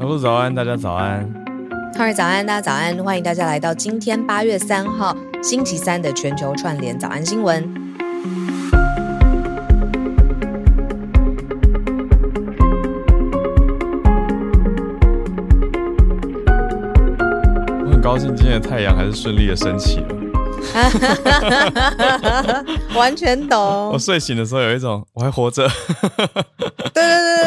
[0.00, 1.28] 小鹿早安，大家早安。
[1.96, 2.96] 哈尔早安，大家早安。
[3.02, 7.64] 欢迎大家来到今天八月三号星期三的全球串联早安新闻。
[17.84, 20.06] 我很高兴今天的太阳还是顺利的升起了。
[22.94, 23.90] 完全懂。
[23.90, 25.68] 我睡醒的时候有一种我还活着。
[26.94, 27.37] 对对对。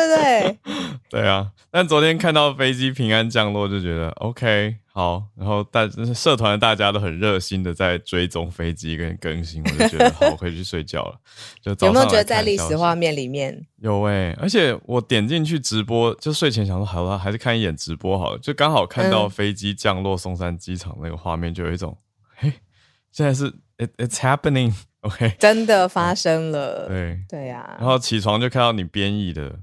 [1.21, 5.23] 对啊，但昨天看到飞机平安降落，就觉得 OK 好。
[5.35, 11.19] 然后大社团大家都很热心的在追踪飞机跟更新，我就觉得 好，我可以去睡觉了。
[11.61, 14.37] 就有没有觉得在历史画面里面有哎、欸？
[14.41, 18.39] 而且我点进去直播，就睡前想说好了，还是看一眼直播好了。
[18.39, 21.95] 就刚好看到飞机降落松山机场那个画面，就有一种
[22.35, 22.53] 嘿、嗯，
[23.11, 23.47] 现在是
[23.77, 26.87] it, it's happening，OK，、真的发生了。
[26.87, 29.59] 对对呀、啊，然后起床就看到你编译的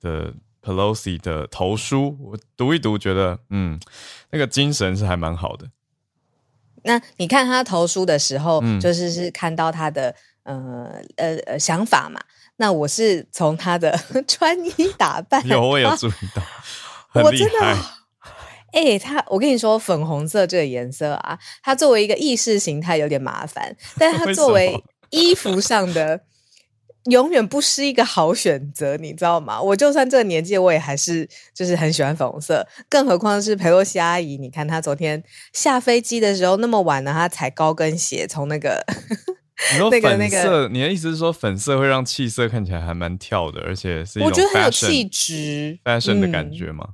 [0.00, 0.32] 的。
[0.62, 3.80] Pelosi 的投书，我读一读，觉得嗯，
[4.30, 5.68] 那个精神是还蛮好的。
[6.84, 12.20] 那你看他投书的时候，嗯、就是是看到他的呃呃呃想法嘛？
[12.56, 16.42] 那我是从他的 穿衣打扮，有我有注意到，
[17.22, 17.60] 我真的，
[18.72, 26.20] 哎、欸，他我跟你说，粉红色这个颜色啊，它作为一个意识形态有点麻烦，但它作为衣服上的。
[27.10, 29.60] 永远不是一个好选择，你知道吗？
[29.60, 34.36] 我就算这个年纪，我也还是就是很喜欢粉红色，更何况是裴洛西阿姨。
[34.36, 38.84] 你看她昨天下飞机的时候那么晚了，她踩高跟鞋从那个
[39.72, 46.90] 你说 粉色，你的意思是说粉色会让气色看起来还蛮跳的，而且是一种我觉得很有气质、fashion 的感觉吗？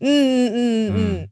[0.00, 0.94] 嗯嗯嗯嗯。
[0.96, 1.28] 嗯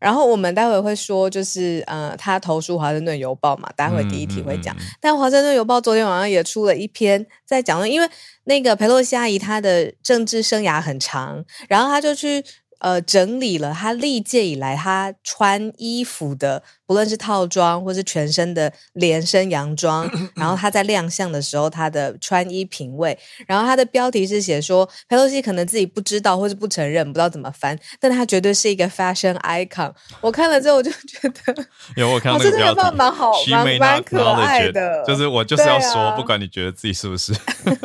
[0.00, 4.74] 然后我们待会会说，就是呃，他投诉《华盛顿邮报》嘛，待会第一题会讲。
[4.74, 8.08] 嗯嗯嗯、但《华盛顿邮报》昨天晚上也出了一篇在讲，因为
[8.44, 12.44] 那个佩洛西阿姨她的政治生涯很长，然后她就去。
[12.80, 29.92] 呃，整理了他历届以来他穿衣服的，不论是套装或是全身的连身洋装， 然后他在亮相的时候他的穿衣品味，然后他的标题是写说，裴洛西可能自己不知道或是不承认，不知道怎么翻，但他绝对是一个 fashion icon。
[30.20, 37.32] 我看了之后我就觉得， 有我看到那个标题，蛮好，蛮蛮可爱的，就是我就是要说，啊、不管你觉得自己是不是，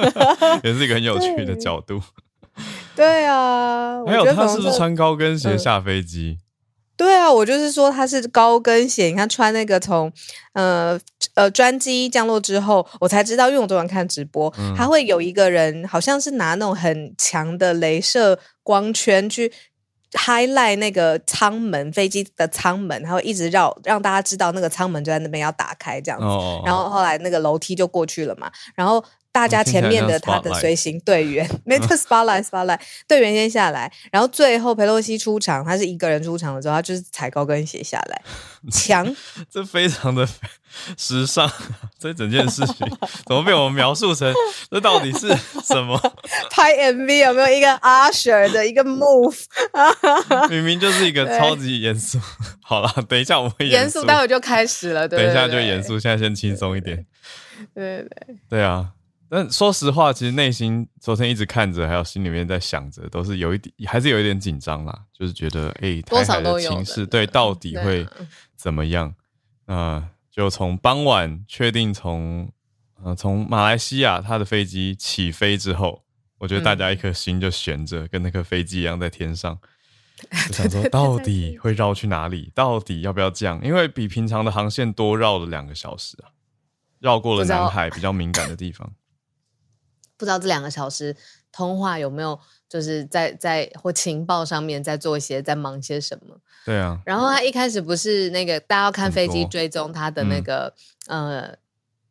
[0.63, 2.01] 也是一个很有趣的角度。
[2.95, 6.37] 对啊，还有他是不是穿高跟鞋下飞机？
[6.97, 9.07] 对啊，我就是说他是高跟鞋。
[9.07, 10.09] 你看穿那个从
[10.53, 10.97] 呃
[11.33, 19.51] 呃专机降落之后，我才知道，因为我昨晚看直播，嗯、他会有一个人好像是拿那种很强的镭射光圈去
[20.13, 26.25] highlight 那个舱门，飞机的舱门，他会一直绕让大家知道那个舱门就在那边要打开这样子。
[26.25, 29.03] 哦、然后后来那个楼梯就过去了嘛，然后。
[29.35, 38.21] 大家前面的他的随行队员，没错，spotlight spotlight，队员先下来，然后最后佩洛西出场，他是一个人出场的时候，他就是踩高跟鞋下来，
[38.71, 39.13] 强，
[39.51, 40.25] 这非常的
[40.97, 41.51] 时尚，
[41.99, 42.87] 这整件事情
[43.25, 44.33] 怎么被我们描述成
[44.71, 45.27] 这到底是
[45.61, 45.99] 什么？
[46.49, 49.37] 拍 MV 有没有一个 Usher 的一个 move？
[50.49, 52.17] 明明就是一个超级严肃。
[52.63, 55.05] 好了，等一下我们会严肃，待会就开始了。
[55.05, 57.05] 对对对，等一下就严肃，现在先轻松一点。
[57.73, 58.91] 对对对，对啊。
[59.27, 65.03] 但说实话，其实内心昨天一直看着，还有心里面在想着，都是有一点，还是有一点紧张啦。
[65.11, 68.07] 就是觉得，哎、欸，台海的情势，对，到底会
[68.55, 69.09] 怎么样？
[69.65, 72.49] 啊、呃，就从傍晚确定从，
[73.03, 76.03] 呃，从马来西亚他的飞机起飞之后，
[76.37, 79.57] 我觉得大家一颗心就悬着，嗯、跟那颗飞机一样在天上，
[80.47, 82.51] 就想说到底会绕去哪里？
[82.53, 83.59] 到底要不要降？
[83.65, 86.29] 因为比平常的航线多绕了两个小时啊，
[86.99, 88.93] 绕过了南海比较敏感的地方。
[90.17, 91.15] 不知道这两个小时
[91.51, 92.39] 通话有没有，
[92.69, 96.37] 就是在在或情报上面在做一些在忙些什么？
[96.65, 96.99] 对啊。
[97.05, 100.73] 然后他一开始不是那个大家要看飞机追踪他的那个、
[101.07, 101.57] 嗯、呃，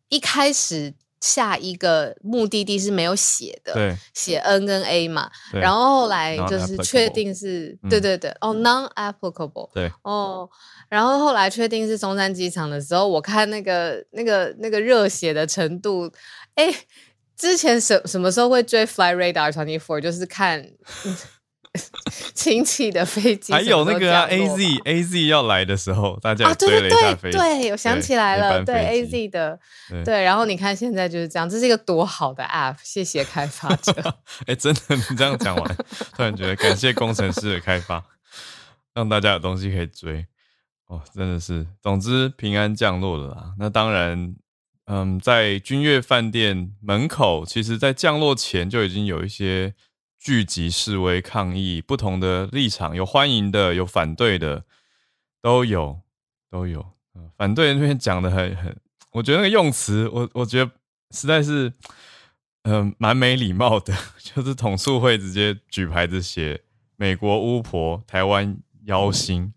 [0.09, 5.31] 一开始下一个目的地是没有写的，对，写 N 跟 A 嘛。
[5.53, 10.49] 然后后来就是确定是，对对对，哦，non-applicable，对，哦，
[10.89, 16.12] 然后后来确定是松山机场的时候，我看那个那个那个热血的程度，
[16.55, 16.73] 哎。
[17.37, 20.01] 之前什什么时候会追 Fly Radar 24？
[20.01, 20.65] 就是看
[22.35, 27.37] 亲戚的飞机，还有那个啊 AZ AZ 要来的时候，大家也追了一下飞机。
[27.37, 29.59] 对，对，对，我想起来了，对 AZ 的，
[29.91, 30.23] 对，对。
[30.23, 33.93] 然后你看现在就是这样，这是一个多好的 App，谢谢开发者。
[34.47, 35.77] 哎、欸，真的，你这样讲完，
[36.15, 38.05] 突然觉得感谢工程师的开发，
[38.95, 40.25] 让大家有东西可以追。
[40.87, 43.55] 哦，真的是，总之平安降落了啦。
[43.59, 44.37] 那当然。
[44.87, 49.75] 嗯，在君悦饭店门口，其实，在降落前就已经有一些
[50.19, 54.65] 聚集示威抗议，不同的立场，有欢迎的，有反对的，
[55.41, 56.01] 都有
[56.51, 56.85] 都有。
[57.37, 58.77] 反对那边讲的很很，
[59.13, 60.71] 我觉得那个用词，我我觉得
[61.13, 61.73] 实在是，
[62.65, 66.61] 嗯、呃，蛮没礼貌的， 就是统促会直接举牌子写
[66.97, 69.55] “美国巫婆，台湾妖星”。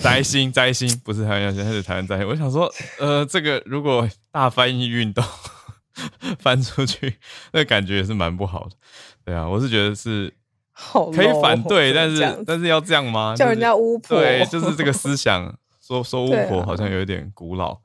[0.00, 2.26] 灾星灾星不是台湾要先，还是台湾灾星。
[2.26, 5.22] 我想说，呃，这个如果大翻译运动
[6.38, 7.18] 翻出去，
[7.52, 8.76] 那感觉也是蛮不好的。
[9.24, 10.32] 对啊，我是觉得是
[11.14, 13.34] 可以反对，但是但是要这样吗？
[13.36, 14.18] 叫人家巫婆？
[14.18, 17.78] 对，就是这个思想，说说巫婆好像有一点古老。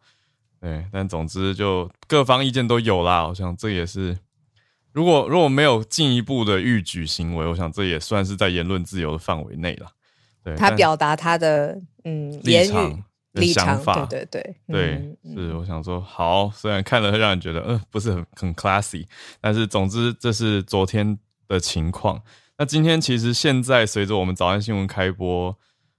[0.62, 3.28] 对，但总之就各方意见都有啦。
[3.28, 4.18] 我想这也是，
[4.94, 9.92] 如果如果没有进一步的逾矩行为，我想这也算是在言论自由的范围内了。
[10.46, 12.64] 对，他表达他的嗯立
[13.52, 19.08] 场、想法，对对对，对，是我想说，好，虽然看了会让人觉得，嗯，不是很很 classy，
[19.42, 22.22] 但是总之这是昨天的情况。
[22.58, 25.58] 那今天其实现在随着我们早安新闻开播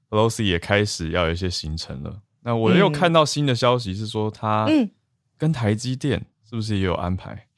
[0.08, 2.22] ，Pelosi 也开始要有一些行程了。
[2.42, 4.66] 那我又看到新的消息是说，他
[5.36, 7.48] 跟台积电是不是也有安排？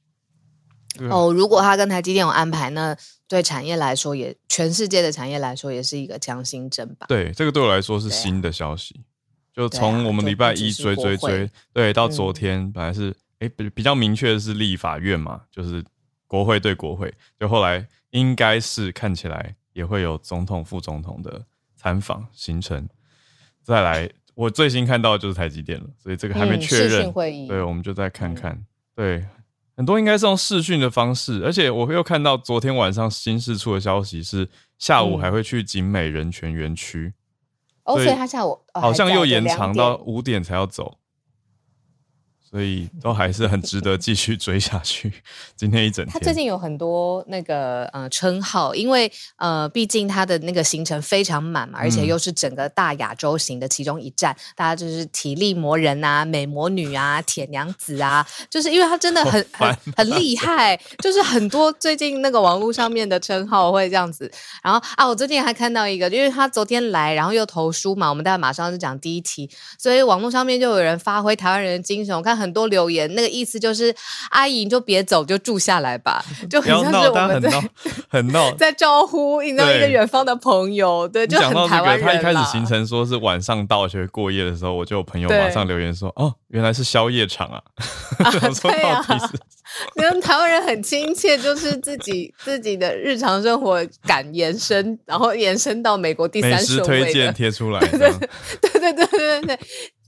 [1.10, 2.96] 哦，如果他跟台积电有安排，那
[3.28, 7.06] 对产业来说也，也全世界的产业来说，也是一个强心针吧。
[7.06, 8.98] 对，这个对我来说是新的消息。
[8.98, 15.84] 啊、就从我们礼拜一追追追，对，到昨天、嗯、本来是哎比比较明确的是立法院嘛，就是
[16.26, 21.44] 国会对国会，就后来应该是看起来也会有总统副总统的
[21.76, 22.88] 参访行程。
[23.62, 27.12] 再来，我最新看到的就是台积电了，所以这个还没确认。
[27.14, 28.52] 嗯、对，我们就再看看。
[28.52, 28.66] 嗯、
[28.96, 29.26] 对。
[29.78, 37.14] 很多应该是用视讯的方式，而且我又看到昨天晚上新事出的消息是下午还会去景美人权园区，
[37.84, 40.98] 哦，所以他下午好像又延长到五点才要走。
[42.50, 45.12] 所以都还是很值得继续追下去。
[45.54, 64.30] 今天一整天，他最近有很多那个呃称号，因为呃毕竟他的那个行程非常满嘛，而且又是整个大亚洲行的其中一站，嗯、大家就是体力魔人啊、美魔女啊、铁娘子啊，就是因为他真的很很很厉害，就是很多最近那个网络上面的称号会这样子。
[64.62, 72.37] 然后啊，我最近还看到一个，因为他昨天来，然后又投书嘛，我们大家马上就讲第一题，所以网络上面就有人发挥台湾人的精神，我看。
[72.38, 73.94] 很多留言，那个意思就是
[74.30, 77.50] 阿姨你就别走，就住下来吧， 就很像是我们在
[78.08, 82.06] 很闹， 在招呼你知道一个远方的朋友，对，就很台湾人。
[82.06, 87.60] 他一开始行程说是晚上到就会过夜的时候，我就有朋友马上留言说：“哦，原来是宵夜场啊！”
[88.24, 89.04] 啊对啊，
[89.94, 99.58] 跟台湾人很亲切，就是自己自己的日常生活感延伸，然后延伸到美国第三顺位推荐贴出来，对对对对对对。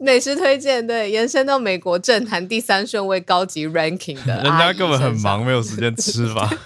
[0.00, 6.50] 美食推荐，对，延伸到美国政坛第三顺位高级 ranking 的，人家根本很忙，没有时间吃吧？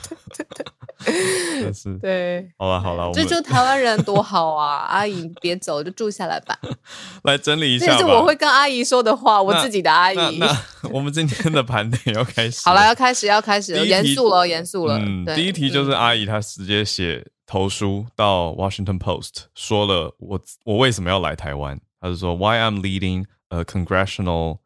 [1.05, 4.87] 对，是，对，好了好了，这就台湾人多好啊！
[4.89, 6.59] 阿姨别走，就住下来吧。
[7.25, 10.39] 来整理一下，这是我会跟阿姨说的话，我自己的阿姨。
[10.39, 10.49] 那
[10.91, 14.97] 我们今天的盘点要开始，好了，要开始，要开始，严肃了，严肃了。
[14.99, 21.79] 嗯，第一题就是阿姨她直接写投书到 Washington Post，说了我我为什么要来台湾。
[22.05, 24.59] 他是说，Why I'm leading a congressional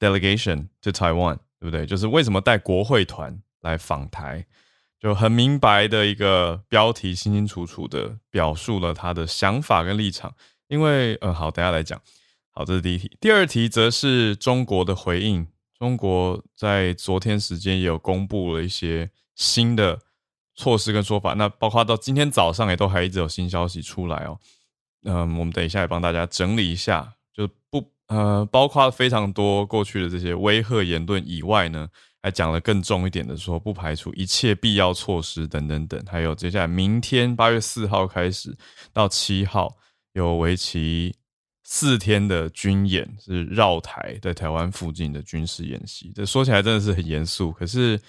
[0.00, 1.86] delegation to Taiwan，对不对？
[1.86, 4.44] 就是为什么带国会团来访台，
[4.98, 10.34] 就很明白的一个标题，清清楚楚的表述了他的想法跟立场。
[10.66, 12.02] 因为，呃，好，等下来讲。
[12.50, 13.16] 好，这是第一题。
[13.20, 15.46] 第二题则是中国的回应。
[15.78, 20.00] 中国在昨天时间也有公布了一些新的
[20.56, 24.40] 措施跟说法，那包括到今天早上也都还一直有新消息出来哦。
[25.06, 31.88] 嗯，我们等一下也帮大家整理一下，就不呃，包括非常多过去的这些威吓言论以外呢，
[32.22, 38.56] 还讲了更重一点的说，不排除一切必要措施等等等，还有接下来明天八月四号开始
[38.92, 39.76] 到七号
[40.12, 41.14] 有为期
[41.62, 46.12] 四天的军演，是绕台在台湾附近的军事演习。
[46.14, 48.00] 这说起来真的是很严肃，可是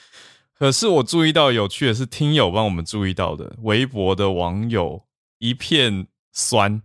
[0.58, 5.04] 可是我注意到有趣的是，听友帮我们注意到的，微博的网友
[5.38, 6.82] 一片酸。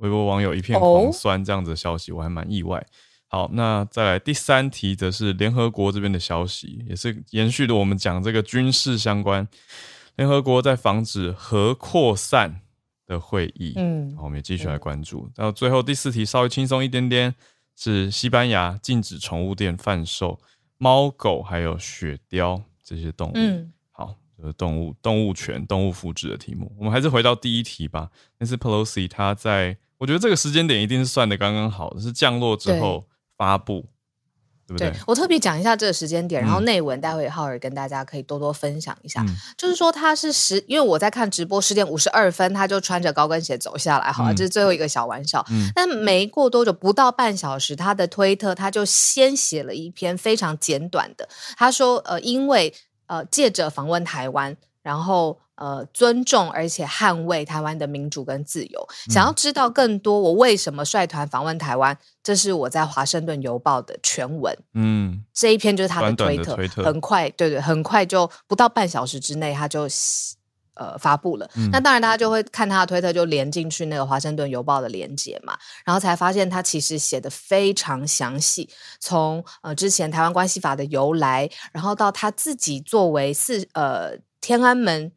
[0.00, 2.84] 微博网友一片狂酸，这样子的消息我还蛮意外。
[3.28, 9.46] 好，那再来第三题，则是联合国这边的消息，也是延续的我们讲这个军事相关。
[10.16, 12.62] 联合国在防止核扩散
[13.06, 15.30] 的会议，嗯，好，我们也继续来关注。
[15.34, 17.32] 到最后第四题稍微轻松一点点，
[17.76, 20.40] 是西班牙禁止宠物店贩售
[20.78, 23.32] 猫狗还有雪貂这些动物。
[23.36, 26.74] 嗯，好，就是动物动物权、动物福祉的题目。
[26.76, 28.10] 我们还是回到第一题吧。
[28.38, 29.76] 那是 Pelosi 他在。
[30.00, 33.04] 我觉得这个时间点一定是算的刚刚好，是降落之后
[33.36, 33.84] 发布，
[34.66, 34.88] 对不对？
[34.90, 39.22] 对，我特别讲一下这个时间点，然后内文待会浩尔跟大家可以多多分享一下。
[39.28, 45.44] 嗯、就是说他是十，因为我在看直播十点五十二分，他就穿着高跟鞋走下来，好了，嗯、这是最后一个小玩笑。
[45.50, 51.28] 嗯、但没过多久，不到半小时，他的推特他就先写了一篇非常简短的，
[51.58, 52.72] 他说：“呃，因为
[53.06, 58.88] 呃借着访问台湾，然后。”呃，尊重而且捍卫台湾的民主跟自由。
[59.06, 61.94] 嗯、想要知道更多，我为什么率团访问台湾？
[62.22, 64.56] 这是我在《华盛顿邮报》的全文。
[64.72, 69.86] 嗯，这一篇就是他的推特，短短推特很快，对对，很快就不到半小时之内，他就
[70.76, 71.46] 呃发布了。
[71.56, 78.66] 嗯、那当然，大家就会看他的推特，就连进去那个《华盛顿邮报》的连接嘛，然后才发现他其实写的非常详细，
[78.98, 85.12] 从呃之前台湾关系法的由来，然后到他自己作为四呃天安门。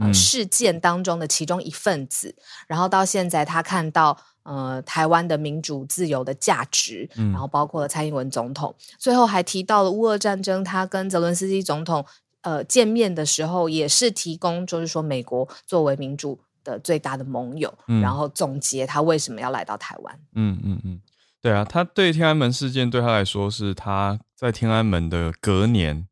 [0.00, 12.04] 呃，事件当中的其中一份子，嗯、然后到现在他看到呃台湾的民主自由的价值，嗯、然后包括了蔡英文总统，最后还提到了乌俄战争，他跟泽伦斯基总统
[12.42, 20.20] 呃见面的时候，也是提供就是说美国作为民主的最大的盟友，嗯、然后总结他为什么要来到台湾。
[20.34, 21.00] 嗯嗯嗯，
[21.42, 26.06] 对啊，他对天安门事件对他来说是他在天安门的隔年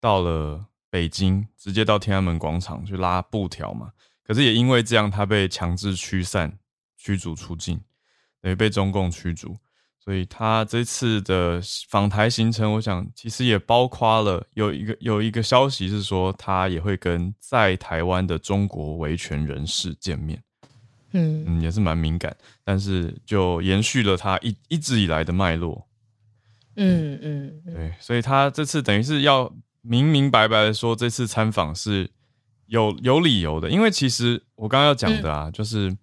[0.00, 0.66] 到了。
[0.90, 3.92] 北京直接到天安门广场去拉布条嘛，
[4.24, 6.58] 可是也因为这样，他被强制驱散、
[6.98, 7.80] 驱逐出境，
[8.42, 9.56] 等于被中共驱逐。
[10.02, 20.42] 所以他这次的访台行程，我想其实也包括了有一个有一个消息是说，他也会跟在台湾的中国维权人士见面。
[21.12, 25.86] 嗯嗯，也是蛮敏感，但是就延续了他一一直以来的脉络。
[26.74, 29.54] 嗯嗯，对，所以他这次等于是要。
[29.82, 32.10] 明明白白的说，这次参访是
[32.66, 35.96] 有有理由的，因为其实我刚刚要讲的啊，嗯、就是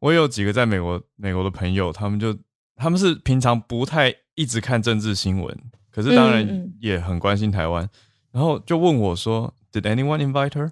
[0.00, 2.36] 我有几个在美国美国的朋友，他们就
[2.76, 5.56] 他们是平常不太一直看政治新闻，
[5.90, 7.90] 可是当然也很关心台湾，嗯嗯、
[8.32, 10.70] 然后就问我说，Did anyone invite her？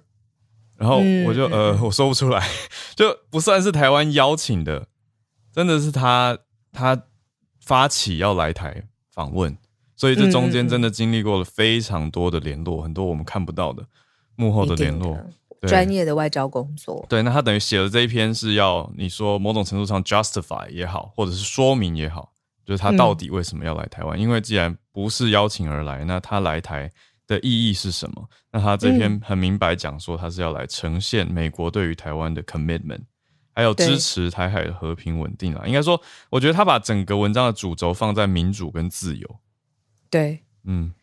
[0.77, 2.47] 然后我就、嗯、呃 我说不出来，
[2.95, 4.87] 就不算是台湾邀请的，
[5.53, 6.37] 真的是他
[6.71, 7.03] 他
[7.61, 9.57] 发起要来台访问。
[9.95, 13.85] 所以这中间真的经历过了非常多的联络，嗯、很多我们看不到的
[14.35, 15.17] 幕后的联络，
[15.61, 17.05] 专业的外交工作。
[17.07, 22.33] 对，那他等于写了这一篇是要你说某种程度上 justify 也好，或者是说明也好，
[22.65, 24.17] 就是他到底为什么要来台湾？
[24.17, 26.91] 嗯、因为既然不是邀请而来，那他来台
[27.27, 28.27] 的意义是什么？
[28.51, 33.01] 那他这篇很明白讲说，他是要来呈现美国对于台湾的 commitment，
[33.53, 35.63] 还有支持台海的和平稳定啊。
[35.65, 39.39] 应该说，我觉得他把整个文章的主轴放在民主跟自由。
[40.13, 40.93] 对，嗯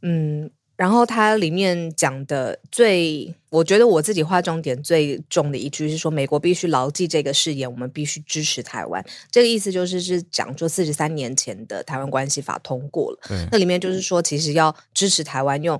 [0.00, 9.04] 嗯，然后它里面讲的最，我觉得我自己划重点最重的一句是说，美国必须牢记这个誓言，我们必须支持台湾。
[9.30, 13.18] 这个意思就是是讲说，四十三年前的台湾关系法通过了，
[13.52, 15.78] 那里面就是说，其实要支持台湾，用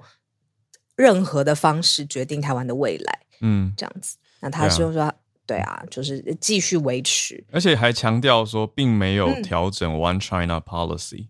[0.97, 4.19] 任何的方式决定台湾的未来，嗯，这样子。
[4.41, 5.15] 那他是说，对啊，
[5.47, 11.29] 对啊，就是继续维持，而且还强调说，并没有调整 One China Policy。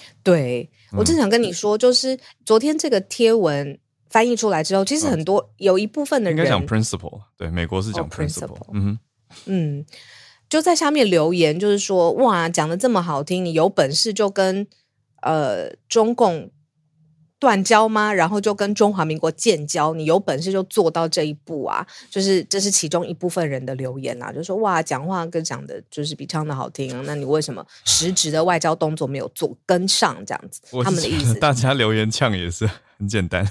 [0.00, 3.78] 嗯对，我正想跟你说，就是昨天这个贴文
[4.08, 8.98] 翻译出来之后，其实很多有一部分的人应该讲 principle，对，美国是讲 principle，嗯哼，
[9.46, 9.86] 嗯，
[10.48, 14.66] 就在下面留言，就是说哇，讲得这么好听，你有本事就跟
[15.22, 16.50] 呃中共。
[17.40, 18.12] 断交吗？
[18.12, 19.94] 然后就跟中华民国建交？
[19.94, 21.84] 你有本事就做到这一步啊！
[22.10, 30.14] 就是这是其中一部分人的留言啊，就说哇，讲话跟讲的就是比唱的好听啊，那你为什么实质的外交动作没有做跟上？
[30.26, 32.68] 这样子，他们的意思，大家留言呛也是
[32.98, 33.48] 很简单，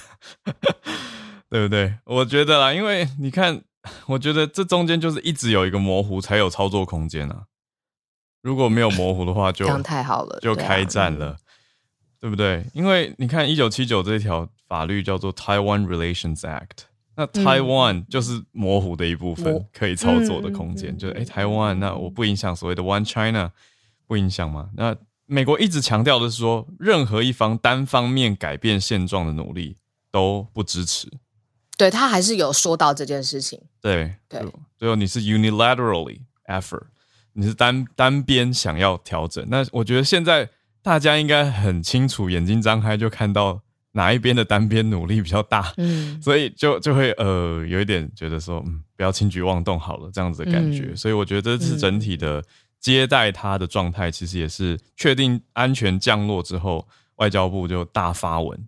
[1.49, 1.95] 对不对？
[2.05, 3.59] 我觉得啦，因为你看，
[4.05, 7.45] 我觉得这中间就是一直有一个模糊，才有操作空间啊。
[8.43, 11.35] 如果没有模糊的话就，就 这样太好了，就开战了。
[12.21, 12.65] 对不对？
[12.73, 16.83] 因为你看，一九七九这一条法律叫做 Taiwan Relations Act，
[17.15, 20.97] 那 Taiwan 就是模糊的一部分，可以操作的空间。
[20.97, 23.53] 就是哎，台湾，那我不影响所谓的 One China，
[24.05, 24.69] 不影响吗？
[24.75, 24.93] 那
[25.27, 29.77] 美国一直强调的是说，任何一方单方面改变现状的努力
[30.11, 31.09] 都不支持。
[31.77, 33.61] 对，他还是有说到这件事情。
[33.79, 34.45] 对对，
[34.77, 36.83] 最后你是 unilaterally effort，
[37.31, 39.45] 你是单单边想要调整。
[39.49, 40.49] 那我觉得现在。
[40.81, 50.89] 大家应该很清楚，眼睛张开就看到哪一边的单边努力比较大，嗯，所以就就会呃有一点觉得说，嗯，不要轻举妄动好了，这样子的感觉。
[50.91, 52.43] 嗯、所以我觉得这次整体的
[52.79, 58.67] 接待他的状态，其实也是确定安全降落之后，外交部就大发文，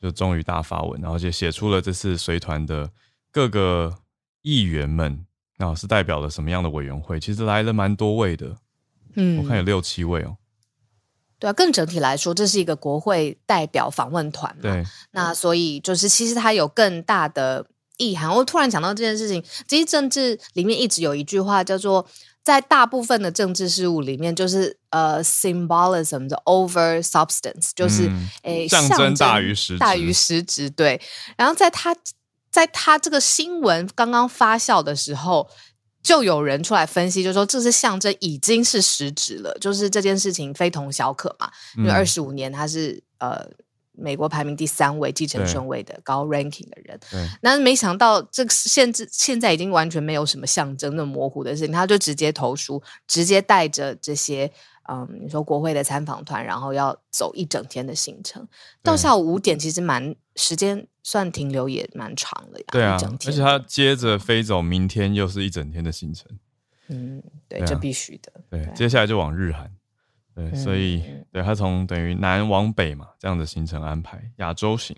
[0.00, 2.90] 就终于大发文，然后就写出了这次随团的
[3.30, 3.94] 各个
[4.42, 5.24] 议员们，
[5.58, 7.20] 那是代表了什么样的委员会？
[7.20, 8.56] 其实来了蛮多位的，
[9.14, 10.36] 嗯，我看有六七位哦。
[11.40, 14.62] 对啊，更整体来说，这是一个国会代表访问团嘛。
[14.62, 17.64] 对，那所以就是其实它有更大的
[17.96, 18.30] 意涵。
[18.30, 22.06] 我突然想到这件事情，其实政治里面一直有一句话叫做，
[22.44, 28.04] 在大部分的政治事务里面，就是呃，symbolism 的 over substance，就是
[28.42, 30.68] 诶、嗯，象征大于实质，大于实质。
[30.68, 31.00] 对，
[31.38, 31.96] 然后在他
[32.50, 35.48] 在他这个新闻刚刚发酵的时候。
[36.02, 41.50] 就有人出来分析，就说这是象征，已经是实质了，就是这件事情非同小可嘛。
[41.76, 43.46] 因为二十五年他是呃
[43.92, 46.98] 美国排名第三位继承顺位的高 ranking 的人，
[47.42, 54.50] 那没想到这个现在现在已经完全没有什么象征那么模糊的事情，他就直接投书，直接带着这些。
[54.88, 58.46] 嗯，你说国会的参访团，然后要走一整天的行程，
[58.82, 62.66] 到下午五点，其实蛮时间算停留也蛮长的呀。
[62.72, 66.26] 对啊，而且他接着飞走，明天又是一整天的行程。
[66.88, 68.32] 嗯，对，对啊，这必须的。
[68.50, 69.70] 对，对，接下来就往日韩。
[70.34, 74.96] 对，嗯，所以对他从等于南往北嘛，这样的行程安排，亚洲行。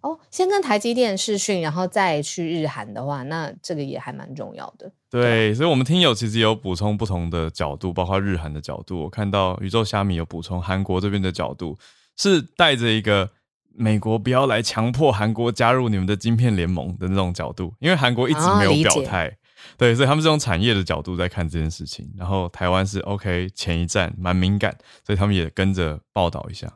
[0.00, 4.90] 哦，先跟台积电视讯，然后再去日韩的话，那这个也还蛮重要的。
[5.12, 9.02] 对，对，所以，我们听友其实有补充不同的角度，包括日韩的角度。
[9.02, 11.78] 我看到宇宙虾米有补充韩国这边的角度，
[12.16, 13.30] 是带着一个
[13.74, 19.28] 美国不要来强迫韩国加入你们的晶片联盟的那种角度，因为韩国一直没有表态。
[19.28, 19.32] 哦，
[19.76, 22.10] 对，所以他们是从产业的角度在看这件事情。
[22.16, 24.76] 然后台湾是 OK 前一站蛮敏感，
[25.06, 26.72] 所以他们也跟着报道一下。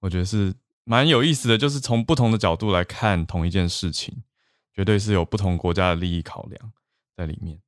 [0.00, 0.54] 我觉得是。
[0.88, 4.22] 蛮有意思的，就是从不同的角度来看同一件事情，
[4.72, 6.72] 绝对是有不同国家的利益考量
[7.16, 7.58] 在里面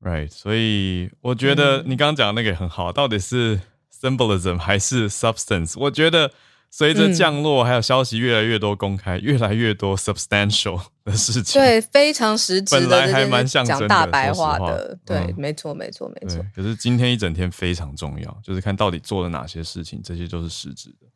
[0.00, 0.30] ，right？
[0.30, 3.60] 所以我觉得你刚刚讲的那个也很好，到底是
[3.92, 5.74] symbolism 还是 substance？
[5.78, 6.32] 我觉得
[6.70, 16.44] 随着降落，还有消息越来越多公开，越来越多 substantial 的事情，对，非常实质的，本来还蛮像讲大白话的，对，没错，没错，没错。
[16.54, 21.06] 可是今天一整天非常重要，就是看到底做了哪些事情，这些都是实质的。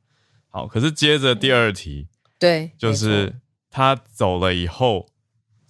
[0.48, 3.34] 好，可是接着第二题，对，就是
[3.70, 5.06] 他走了以后，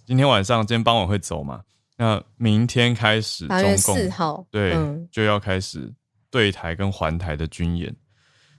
[0.05, 1.63] 今天晚上今天傍晚会走嘛？
[1.97, 5.93] 那明天开始，八月四号，对、嗯，就要开始
[6.31, 7.95] 对台跟环台的军演。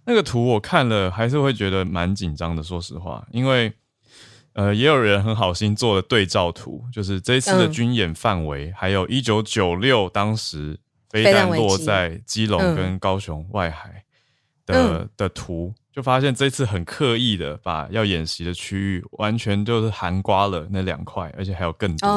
[0.04, 2.64] 那个图我看了，还是会觉得蛮紧张的。
[2.64, 3.72] 说实话，因为
[4.54, 14.04] 呃，也有人很好心做了对照图，就是这一次的军演范围，嗯、还有一九九六当时飞弹落在基隆跟高雄外海
[14.66, 15.74] 的、嗯、的图。
[15.98, 22.08] 就发现这次很刻意的把要演习的区域完全就是含刮了那两块，而且还有更多，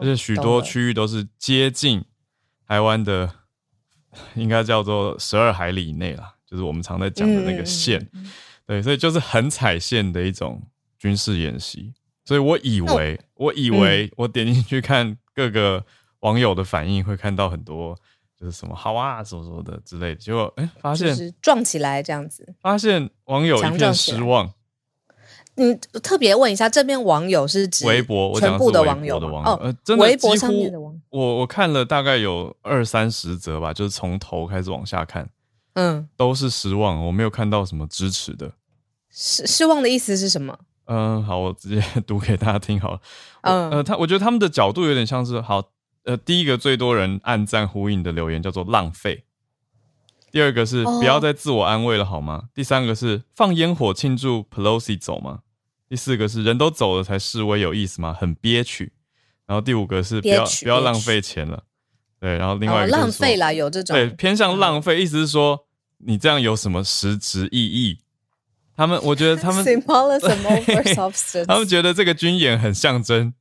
[0.00, 2.04] 而且许多区域都是接近
[2.68, 3.28] 台湾的，
[4.36, 8.08] 应该叫做十二海里以内啦，就是我们常在讲的那个线。
[8.64, 10.62] 对，所以就是很踩线的一种
[10.96, 11.92] 军事演习。
[12.24, 15.84] 所以我以为，我以为我点进去看各个
[16.20, 17.98] 网友的反应，会看到很多。
[18.40, 24.50] 就是什么好啊，什么什么的之类的，结果哎、欸，发现、就是、撞起来这样子，发现网友一片失望。
[25.56, 35.28] 你，特别问一下，这边网友是指微博，我讲的网友的网友哦，呃，真的，微博上面的网友，我我看了大概有二三十则吧，就是从头开始往下看，
[35.74, 38.50] 嗯，都是失望，我没有看到什么支持的。
[39.10, 40.56] 失失望的意思是什么？
[40.86, 43.00] 嗯，好，我直接 读给大家听好了。
[43.42, 45.62] 嗯，呃，他我觉得他们的角度有点像是好。
[46.04, 49.24] 呃，第一个最多人按赞呼应的留言叫做“浪费”，
[50.32, 55.40] 第二个是“不要再自我安慰了好吗？”第三个是“放烟火庆祝 Pelosi 走吗？”
[55.88, 58.16] 第四个是“人都走了才示威有意思吗？
[58.18, 58.92] 很憋屈。”
[59.46, 61.64] 然后第五个是“不要不要浪费钱了。”
[62.20, 65.66] 对，然后另外一个是浪费啦，有这种对偏向浪费，意思是说
[65.98, 67.98] 你这样有什么实质意义？
[68.76, 69.64] 他们我觉得他们
[71.46, 73.34] 他们觉得这个军演很象征。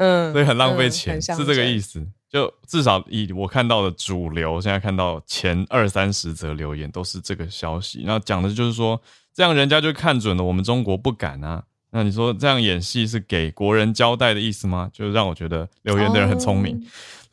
[0.00, 2.04] 嗯，所以很浪费钱，嗯，是这个意思。
[2.28, 8.02] 就至少以我看到的主流，现在看到前二三十则留言都是这个消息。
[8.04, 9.00] 然后讲的就是说，
[9.34, 11.62] 这样人家就看准了我们中国不敢啊。
[11.90, 14.88] 那你说这样演戏是给国人交代的意思吗？
[14.92, 16.76] 就让我觉得留言的人很聪明。
[16.76, 16.80] 哦，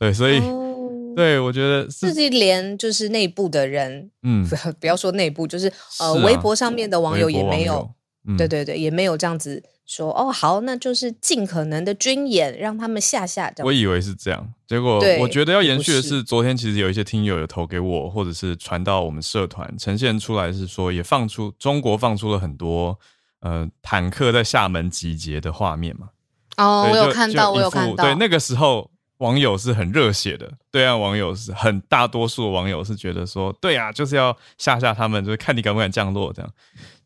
[0.00, 4.44] 对，所以，哦，对我觉得是，是连就是内部的人，嗯，
[4.80, 7.88] 不要说内部，就是呃，微博上面的网友也没有，
[8.28, 9.60] 嗯，对对对，也没有这样子。
[9.86, 13.50] 说哦好，那就是尽可能的军演，让他们下下。
[13.64, 22.98] 我以为是这样，结果我觉得要延续的是，昨天其实有一些听友有投给我，或者是传到我们社团，呈现出来是说，也放出中国放出了很多
[23.40, 26.10] 呃坦克在厦门集结的画面嘛。
[26.58, 28.04] 哦，我有看到，我有看到。
[28.04, 36.50] 对，那个时候网友是很热血的，对岸网友是很大多数网友是觉得说，对啊，就是要吓吓他们，就是看你敢不敢降落这样。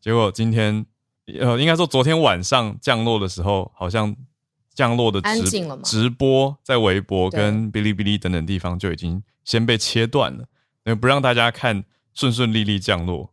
[0.01, 0.85] 结果今天。
[1.39, 4.15] 呃，应该说昨天晚上降落的时候，好像
[4.73, 10.39] 降落的直直播在微博跟哔哩哔哩等等地方就已经先被切断了，
[10.85, 11.83] 因为不让大家看
[12.13, 13.31] 顺顺利利降落。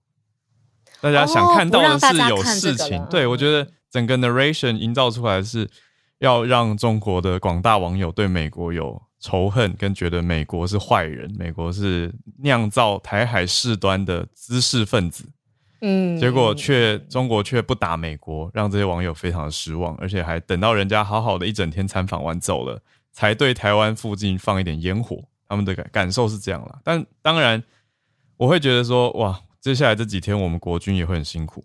[1.00, 5.68] 大家想看到的是有事情，对，我觉得整个 narration 营造出来是
[6.18, 15.24] 要让中国的广大网友对美国有仇恨，跟觉得美国是坏人，美国是酿造台海事端的知识分子。
[15.80, 22.80] 嗯，结果却中国却不打美国，让这些网友非常的失望，而且还等到人家好好的一整天参访完走了，
[23.12, 25.22] 才对台湾附近放一点烟火。
[25.48, 27.62] 他们的感感受是这样啦，但当然
[28.36, 29.40] 我会觉得说，哇。
[29.60, 31.62] 接下来这几天，我们国军也会很辛苦。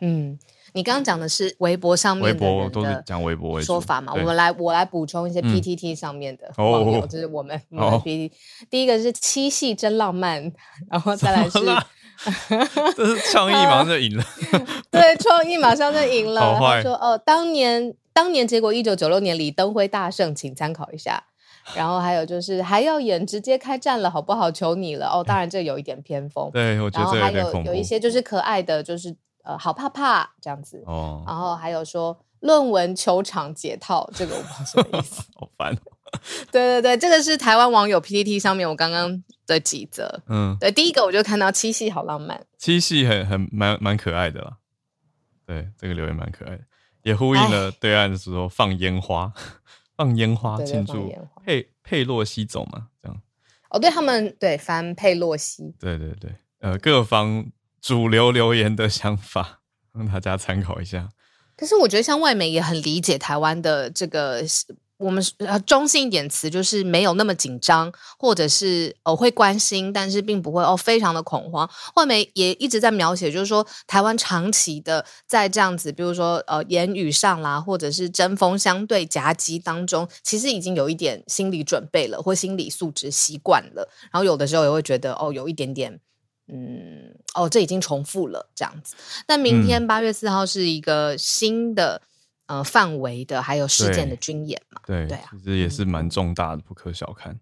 [0.00, 0.38] 嗯，
[0.72, 4.14] 你刚刚讲的是微博上面的，微博都是讲微博说法嘛？
[4.14, 8.32] 我们来，我来补充一些 PTT 上面的网友，就是我们我们 PTT。
[8.70, 10.50] 第一个是七夕真浪漫，
[10.88, 11.58] 然后再来是，
[12.96, 14.24] 这是创意马上就赢了。
[14.90, 16.58] 对，创意马上就赢了。
[16.58, 21.24] 他说：“哦，当年当年结果一九九六年李登辉大胜，请参考一下。”
[21.74, 24.50] 然后还有就是还要演直接开战了，好不好？
[24.50, 25.22] 求你了哦！
[25.22, 31.22] 当然这有一点偏锋，对，我觉得还有有一些就是可爱的，就是呃，好怕怕这样子哦。
[31.26, 35.76] 然后还有说论文球场解套，这个我不知道什么意思， 好烦。
[36.50, 44.58] 对对对，这个是台湾网友 PPT 上面我刚刚的几则，嗯，对，第一个我就看到七夕好浪漫，七夕很很蛮蛮可爱的啦。
[45.46, 46.64] 对，这个留言蛮可爱的，
[47.02, 49.32] 也呼应了对岸的时候放烟花。
[49.96, 51.12] 放烟花庆祝
[51.44, 52.86] 佩佩洛西走嘛？
[53.02, 53.20] 这样
[53.70, 57.46] 哦，对他们对翻佩洛西，对对对，呃，各方
[57.80, 59.60] 主流留言的想法，
[59.92, 61.08] 让大家参考一下。
[61.56, 64.44] 可是我觉得，像外媒也很理解台湾的这个。
[64.98, 71.70] 我们呃中性一点词就是没有那么紧张，或者是呃会关心，但是并不会哦非常的恐慌。
[71.94, 83.88] 外媒也一直在描写，就是说台湾长期的在这样子，比如说呃言语上啦，或者是针锋相对夹击当中，其实已经有一点心理准备了，或心理素质习惯了。
[84.10, 86.00] 然后有的时候也会觉得哦有一点点
[86.52, 88.96] 嗯哦这已经重复了这样子。
[89.28, 92.02] 但明天八月四号是一个新的。
[92.48, 94.80] 呃，范围的还有事件的军演嘛？
[94.86, 97.38] 对，对啊，其实也是蛮重大的，不可小看。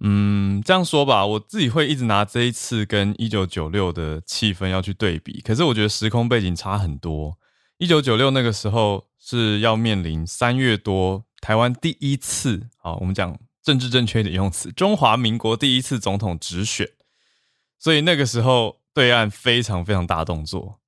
[0.00, 7.36] 嗯，这样说吧，我自己会一直拿这一次跟一九九六的气氛要去对比，可是我觉得时空背景差很多。
[7.76, 16.88] 一九九六那个时候是要面临三月多台湾第一次，啊，我们讲政治正确的用词，中华民国第一次总统直选，
[17.78, 20.79] 所以那个时候对岸非常非常大动作。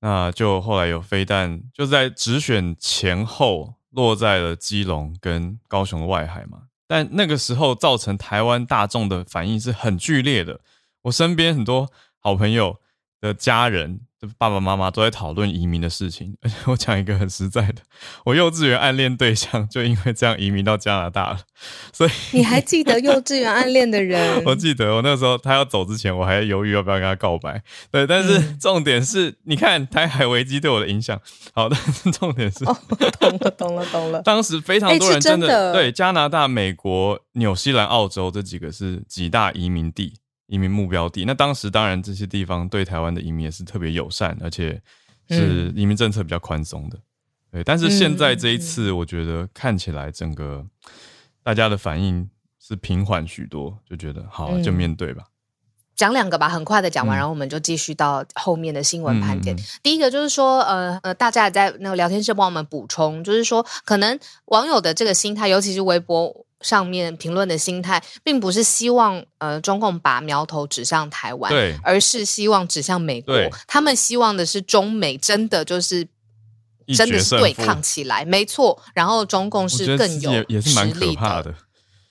[0.00, 6.62] 那就后来有飞弹，就在直选前后落在了基隆跟高雄的外海嘛。
[6.86, 10.60] 但那个时候造成台湾大众的反应是很剧烈的。
[11.02, 12.80] 我身边很多好朋友
[13.20, 14.00] 的家人。
[14.20, 17.76] 就爸爸妈妈都在讨论移民的事情，而 且我讲一个很实在的，
[18.26, 21.40] 我幼稚园暗恋对象就因为这样移民到加拿大了，
[21.90, 24.20] 所以你还记得幼稚园暗恋的人？
[24.44, 27.62] 我记得，我那时候他要走之前，我还犹豫要不要跟他告白。
[27.90, 31.18] 对，但是重点是，嗯、你看台海危机对我的影响。
[31.54, 31.76] 好的，
[32.12, 32.76] 重点是，哦，
[33.18, 34.20] 懂了，懂了，懂了。
[34.20, 40.12] 当时非常多人真的，欸、真的对加拿大、美国、纽西兰、澳洲这几个是几大移民地。
[40.50, 44.82] 移民目标地，那当时当然这些地方对台湾的移民也是特别友善，而且
[45.28, 46.98] 是移民政策比较宽松的。
[47.52, 50.66] 对，但是现在这一次，我觉得看起来整个
[51.44, 55.26] 大家的反应是平缓许多，就觉得好就面对吧。
[55.94, 59.56] 讲两个吧，很快的讲完，然后我们就继续到后面的新闻盘点。
[59.84, 66.44] 第一个就是说，呃呃，大家也在那个聊天室帮我们补充，就是说可能网友的这个心态，尤其是微博。
[66.60, 73.34] 上面评论的心态，并不是希望呃中共把苗头指向台湾，对，而是希望指向美国。
[73.66, 76.06] 他们希望的是中美真的就是
[76.94, 78.80] 真的是对抗起来，没错。
[78.94, 81.54] 然后中共是更有实力的，也是蛮可怕的。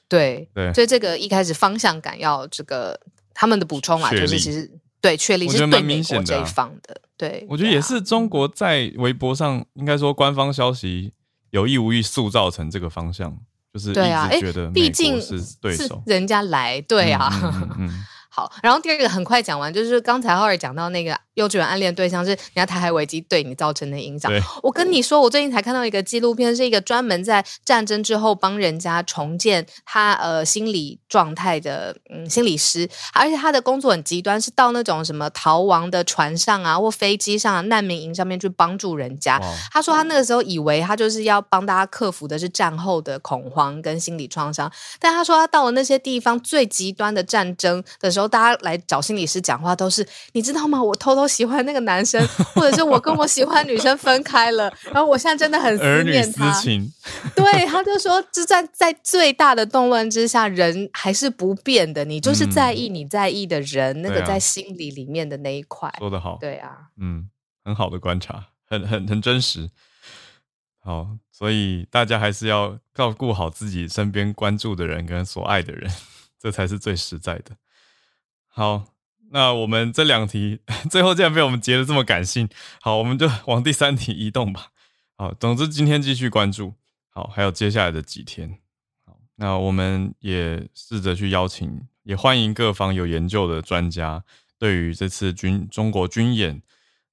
[0.07, 2.99] 对对，所以这个一开始方向感要这个
[3.33, 6.99] 他们的补充啊，就是其实对确立是对美国这一方的。
[7.15, 11.13] 对，我觉得也是中国在微博上应该说官方消息
[11.51, 13.37] 有意无意塑造成这个方向。
[13.79, 14.39] 就是对啊，哎，
[14.73, 17.29] 毕竟是是人家来，对啊。
[17.43, 24.31] 嗯嗯嗯 好，然后第二个很快讲完，就是刚才浩尔讲到那个幼稚园暗恋对象是人家台海危机对你造成的影响。
[24.61, 39.41] 我跟你说，我最近才看到一个纪录片，是一个专门在战争之后帮人家重建他呃心理状态的嗯心理师，而且他的工作很极端，是到那种什么逃亡的船上啊或飞机上、啊、难民营上面去帮助人家。
[39.71, 48.29] 他说他那个时候以为他就是要帮大家克服的是战后的恐慌跟心理创伤，但他说他到了那些地方最极端的战争的时候。
[48.29, 50.83] 大家来找心理师讲话都是，你知道吗？
[50.83, 52.21] 我偷偷喜欢那个男生，
[52.53, 56.61] 或者是我跟我喜欢女生分开了， 然后我现在真的很思念他。
[57.35, 62.03] 对，他就说，就在在最大的动乱之下，人还是不变的。
[62.03, 65.93] 你就是在意你在意的人，嗯、那个在心里里面的那一块。
[65.99, 66.37] 说得好。
[66.41, 66.89] 对啊。
[66.99, 67.29] 嗯，
[67.63, 69.69] 很好的观察，很很很真实。
[70.81, 75.91] 好，所以大家还是要照顾好自己身边关注的人跟所爱的人，
[76.41, 77.55] 这才是最实在的。
[78.47, 78.85] 好，
[79.31, 82.49] 那我们这两题 最后竟然被我们截得这么感性，
[82.81, 84.67] 好，我们就往第三题移动吧。
[85.17, 86.73] 好，总之今天继续关注，
[87.09, 88.57] 好，还有接下来的几天，
[89.05, 94.23] 好，那我们也试着去邀请，也欢迎各方有研究的专家，
[94.57, 96.61] 对于这次军中国军演。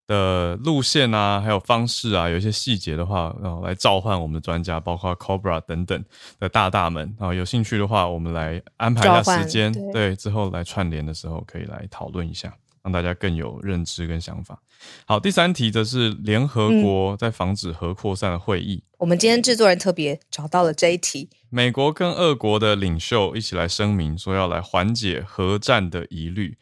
[0.07, 6.05] 的路线啊，还有方式啊，有一些细节的话，然后来召唤我们的专家，包括 Cobra 等等
[6.38, 14.61] 的大大们啊，有兴趣的话，我们来安排一下时间，对，对，之后来串联的时候可以来讨论一下，让大家更有认知跟想法。
[15.07, 18.83] 好，第三题则是联合国在防止核扩散的会议。
[18.85, 26.59] 嗯，我们今天制作人特别找到了这一题，美国跟俄国的领袖一起来声明说要来缓解核战的疑虑。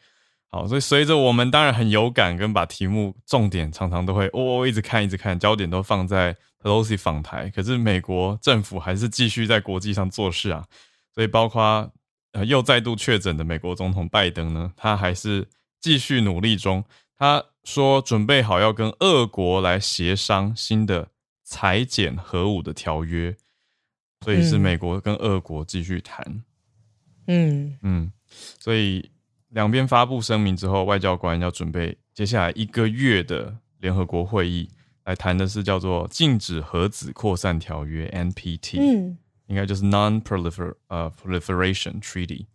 [0.47, 10.65] 好，所以随着我们当然很有感，跟把题目重点常常都会哦，一直看一直看，焦点都放在 Pelosi 访台，可是美国政府还是继续在国际上做事啊。
[11.13, 11.91] 所以包括
[12.31, 15.45] 呃又再度确诊的美国总统拜登呢，他还是
[15.81, 16.85] 继续努力中。
[17.17, 21.09] 他说准备好要跟俄国来协商新的
[21.43, 23.35] 裁减核武的条约，
[24.23, 26.43] 所以是美国跟俄国继续谈。
[27.27, 28.11] 嗯嗯，
[28.57, 29.11] 所以。
[29.55, 34.69] 两边发布声明之后，外交官要准备接下来一个月的联合国会议，
[35.05, 42.45] 来谈的是叫做《禁止核子扩散条约》（NPT），嗯，应该就是 Non-Prolifer 呃 Proliferation Treaty。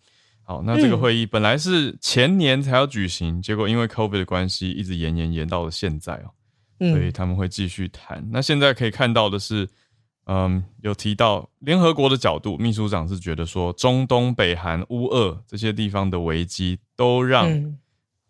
[0.42, 6.28] 好，那这个会议本来是前年才要举行，结果因为 COVID 的关系，一直延延延到了现在哦，
[6.80, 8.22] 所以他们会继续谈。
[8.30, 9.66] 那现在可以看到的是。
[10.32, 17.76] 嗯，有提到联合国的角度，秘书长是觉得说，中东、北韩、乌俄这些地方的危机，都让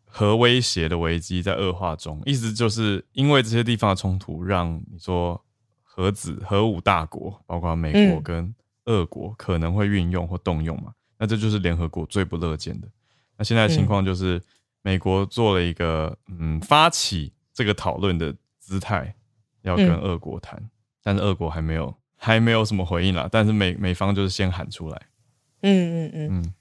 [0.07, 2.23] 核威胁的危机在恶化中。
[2.25, 5.39] 意思就是因为这些地方的冲突，让你说
[5.83, 8.55] 核子、核武大国，包括美国跟
[8.87, 10.95] 俄国可能会运用或动用嘛？
[11.19, 12.89] 那这就是联合国最不乐见的。
[13.37, 14.41] 那现在的情况就是，
[14.81, 19.15] 美国做了一个嗯，发起这个讨论的姿态，
[19.61, 20.71] 要跟俄国谈。
[21.03, 25.03] 但是俄国还没有还没有什么回应啦，但是美美方就是先喊出来。
[25.63, 26.55] 嗯嗯嗯嗯，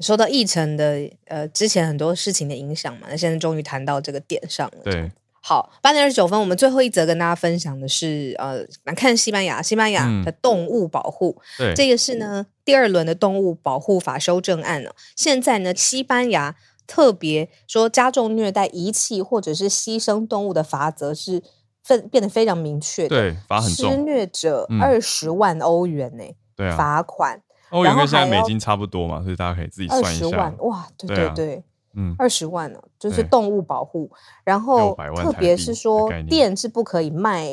[0.00, 4.82] 说到议程的呃之前很多事情的影响嘛，那现在终于谈到这个点上了。
[4.84, 11.40] 对，好，八点二十九分，我们最后一则跟大家分享的是呃，来看西班牙，西班牙的动物保护。
[11.58, 21.42] 对，这个是呢第二轮的动物保护法修正案呢，现在呢西班牙特别说加重虐待、遗弃或者是牺牲动物的罚则是。
[21.84, 31.62] 分变得非常明确，对，罚很重，施虐者二十万欧元呢、欸，对啊，罚款，欧元跟现在美金差不多嘛，所以大家可以自己算一下，二十万，哇，对对对，
[31.94, 34.10] 嗯，二十万呢，就是动物保护，
[34.44, 37.48] 然后特别是说店是不可以卖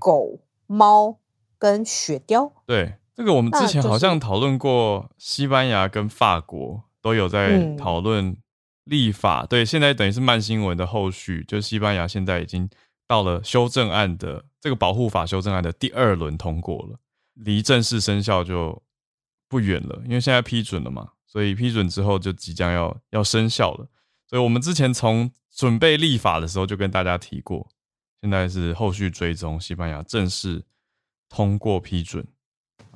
[0.00, 1.16] 狗、嗯、猫
[1.56, 8.36] 跟雪貂，对，这个我们之前好像讨论过，西班牙跟法国都有在讨论
[8.82, 12.68] 立法，嗯、对，现在等于是慢新闻的后续，就西班牙现在已经。
[13.08, 17.00] 到了修正案的这个保护法修正案的第二轮通过了，
[17.34, 18.80] 离正式生效就
[19.48, 23.88] 不远了，因为现在批准了嘛，所以批准之后就即将要要生效了。
[24.28, 27.66] 所以我们之前从准备立法的时候就跟大家提过，
[28.20, 30.62] 现在是后续追踪西班牙正式
[31.30, 32.26] 通过批准，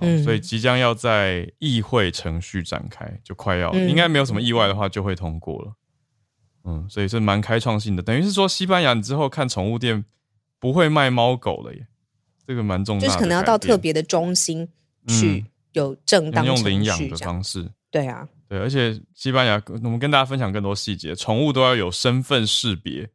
[0.01, 5.75] 嗯，所以即将要在议会程序展开，就快要应该没有什么意外的话就会通过了。
[6.65, 10.05] 嗯，所以是蛮开创性的，等于是说西班牙你之后看宠物店
[10.61, 11.87] 不会卖猫狗了耶，
[12.47, 14.69] 这个蛮重要的，就是可能要到特别的中心
[15.09, 17.69] 去有正当、嗯、用领养的方式。
[17.91, 23.09] 对啊，对，而且西班牙我们跟大家分享更多细节，宠物都要有身份识别，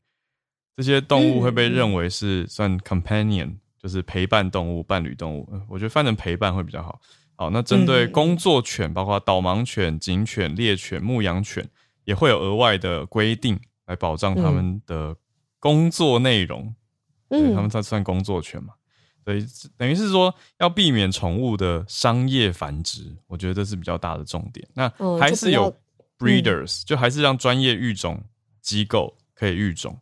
[0.75, 5.49] 这些动物会被认为是算 companion，、嗯、就是陪伴动物、伴侣动物。
[5.69, 6.99] 我觉得翻成陪伴会比较好。
[7.37, 11.67] 好，那针对工作犬，包括导盲犬、警犬、猎犬、牧羊犬。
[12.07, 15.13] 也会有额外的规定来保障他们的
[15.59, 16.73] 工作内容，
[17.29, 18.73] 嗯，他们才算工作权嘛，
[19.25, 24.65] 所以等于是说要避免宠物的商业繁殖，我觉得这是比较大的重点。
[24.73, 24.89] 那
[25.19, 25.75] 还是有
[26.17, 28.23] breeders，就还是让专业育种
[28.61, 29.99] 机构可以育种。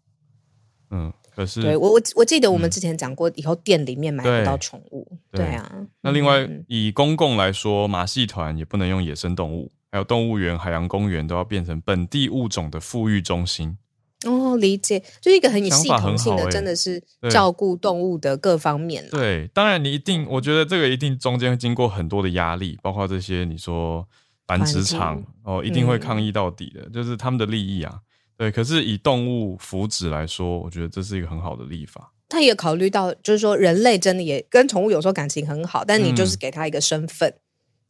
[0.91, 5.87] 嗯，可是对我我我记得我们之前讲过，以后店里面买不到宠物，对啊。
[6.01, 9.71] 那另外以公共来说，马戏团也不能用野生动物。
[9.95, 13.77] 还有动物园、海洋公园都要变成本地物种的富裕中心，
[14.25, 19.07] 哦，理解，就是一个很系统性的，欸、真的是照顾动物的各方面。
[19.09, 24.05] 对，当然你一定，我觉得这个一定中间会经过很多的压力，包括这些你说
[24.45, 28.01] 繁殖场哦，一定会抗议到底的，嗯、就是他们的利益啊。
[28.35, 32.11] 对，可是以动物福祉来说，我觉得这是一个很好的立法。
[32.27, 37.39] 他也考虑到，就是说人类真的也跟宠物有时候感情很好，但你就是给他一个身份，嗯、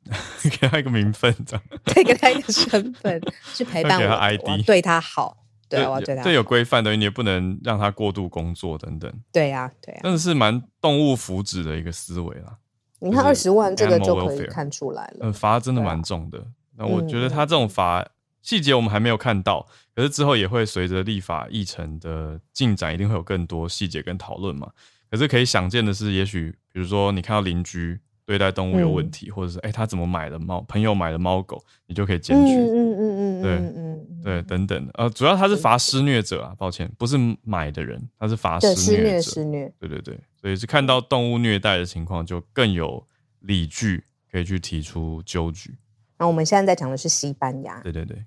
[0.59, 3.21] 给他一个名分，这样 对，给他一个身份
[3.53, 5.37] 去陪伴我，他 ID，我对他好，
[5.67, 9.11] 对，对我要对他好，对有规范的，你也不能让他过度工作等等。
[9.31, 12.57] 对呀、啊，对呀、啊，真的是蛮动物福祉的一个思维啦。
[12.99, 16.45] 你看二十万这个就可以看出来了，嗯，罚真的蛮重的。
[16.77, 18.07] 那、啊、我觉得他这种罚
[18.41, 19.67] 细节我们还没有看到。
[19.95, 24.69] 可是之后也会随着立法议程的进展，一定会有更多细节跟讨论嘛。
[25.09, 32.53] 可是可以想见的是，也许比如说你看到邻居对待动物有问题，嗯、或者是哎、欸、他怎么买的猫，朋友买的猫狗，你就可以检举。
[32.55, 34.89] 嗯嗯嗯嗯，对，嗯对等等。
[34.95, 39.21] 呃，主要他是罚施虐者啊，抱歉，不是买的人，他是罚施虐者。
[39.21, 43.05] 施虐，对对对，所以是看到动物虐待的情况，就更有
[43.39, 45.75] 理据可以去提出纠举。
[46.17, 47.79] 那我们现在在讲的是西班牙。
[47.81, 48.17] 对对对。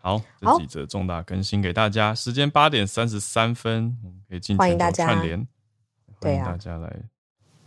[0.00, 2.14] 好，这几则重大更新给大家。
[2.14, 5.46] 时间八点三十三分，我们可以进行串联。
[6.20, 7.02] 欢迎大家来。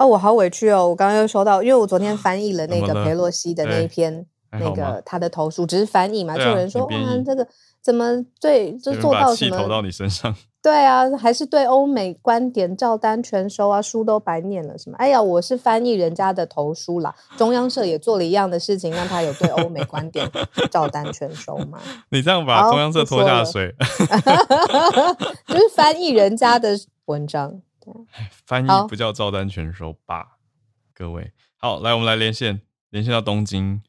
[0.01, 6.89] 哦，我好委屈哦，我刚刚又收到，因为我昨天翻译了那个裴洛西的那一篇，那个他的投诉，只是翻译嘛，就有人说哇，
[7.23, 7.47] 这个
[7.83, 9.51] 怎么对，就做到什么？
[9.55, 10.35] 气投到你身上。
[10.63, 14.97] 对啊，还是对欧美观点照单全收啊，书都白念了什么？
[14.97, 17.13] 哎呀，我是翻译人家的投书啦。
[17.37, 20.27] 中央社也做了一样的事情，让他有对欧美观点
[20.71, 21.79] 照单全收嘛。
[22.09, 23.73] 你这样把中央社拖下水，
[25.47, 27.61] 就是翻译人家的文章。
[27.93, 30.37] 对，翻译不叫照单全收吧？
[30.93, 33.81] 各位，好，来，我们来连线，连线到东京。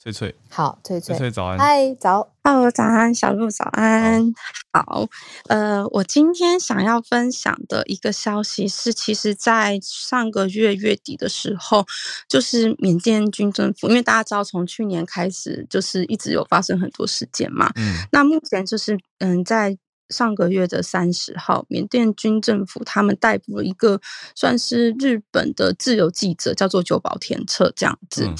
[0.00, 4.32] 翠翠，好，翠翠，翠翠早安，嗨，早，Hello，早安，小鹿早安，
[4.72, 5.08] 好，好，
[5.48, 11.84] 呃，我今天想要分享的一个消息是，其实，在上个月月底的时候，
[12.28, 19.76] 就是缅甸军政府，因为大家知道，从去年开始，就是一直有发生很多事件嘛，嗯，那目前就是，嗯，在
[20.10, 24.00] 上个月的三十号，缅甸军政府他们逮捕了一个
[24.34, 28.34] 算是日本的自由记者，叫做久保田彻这样子，嗯、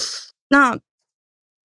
[0.49, 0.79] 那。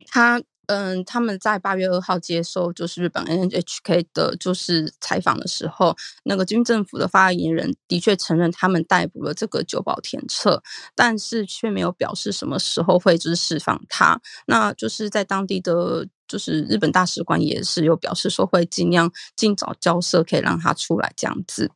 [0.08, 10.64] 他嗯，他们在八月二号接受就是日本 NHK 的，就是采访的时候，那个军政府的发言人的确承认他们逮捕了这个久保田彻，
[10.96, 14.20] 但是却没有表示什么时候会就是释放他。
[14.46, 21.70] 那就是在当地的就是日本大使馆也是有表示说会尽量尽早交涉，可以让他出来这样子。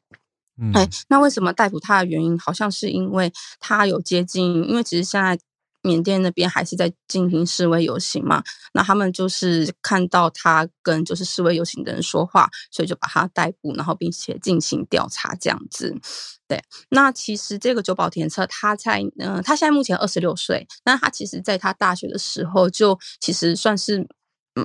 [0.61, 5.37] 嗯，哎，那为什么逮捕他的原因，好像是因为他有接近，因为其实现在。
[5.87, 8.43] 缅甸那边还是在进行示威游行嘛？
[8.73, 15.95] 那他们就是看到他跟就是示威游行的人说话，所以就把他逮捕，然后并且进行调查这样子。
[16.47, 24.07] 对，那其实这个久保田车他在嗯、他现在目前二十六岁，那他其实在他大学的时候就其实算是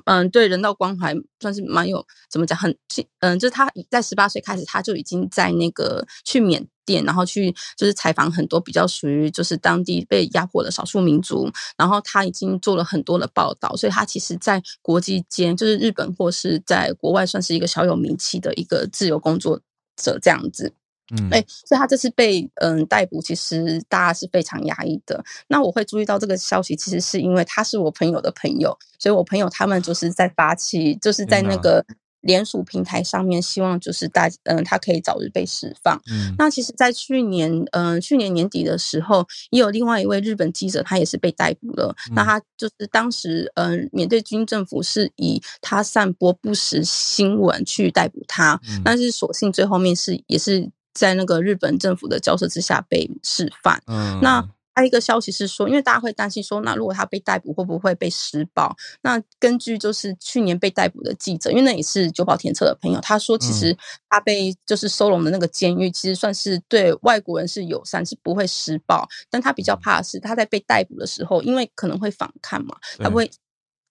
[0.07, 2.77] 嗯，对人道关怀算是蛮有怎么讲很
[3.21, 6.67] 嗯，就是他在十八岁开始他就已经在那个去缅。
[6.85, 19.61] 甸，然后去就是采访很多比较属于就是当地被压迫的少数民族，然后他已经做了很多的报道，所以他其实，在国际间就是日本或是在国外，算是一个小有名气的一个自由工作
[19.95, 20.73] 者这样子。
[21.19, 25.25] 嗯，哎，所以他这次被嗯逮捕，其实大家是非常压抑的。
[25.49, 31.85] 那我会注意到这个消息，其实是因为他是我朋友的朋友，所以我朋友他们就是在发起，就是在那个。
[32.23, 36.01] 联署平台上面，希望就是大嗯，他可以早日被释放。
[36.09, 41.93] 嗯，那其实，在去年嗯，去年年底的时候，也有另外一位日本记者，他也是被逮捕了。
[42.11, 53.81] 嗯、那他就是当时嗯，缅甸军政府是以他散播不实新闻去逮捕他，嗯、但是所幸最后面是也是在那个日本政府的交涉之下被释放。
[53.87, 54.49] 嗯，那。
[54.75, 58.75] 还有一个消息是说，因为大家会担心说，那如果他被逮捕，会不会被施暴？
[59.03, 63.77] 那根据就是去年被逮捕的记者，因为那也是久保田彻的朋友，他说，其实
[64.09, 69.07] 他被就是收容的那个监狱，其实算是对外国人是友善，是不会施暴。
[69.29, 73.31] 但他比较怕的是，他在被逮捕的时候，因为可能会反抗嘛，他不会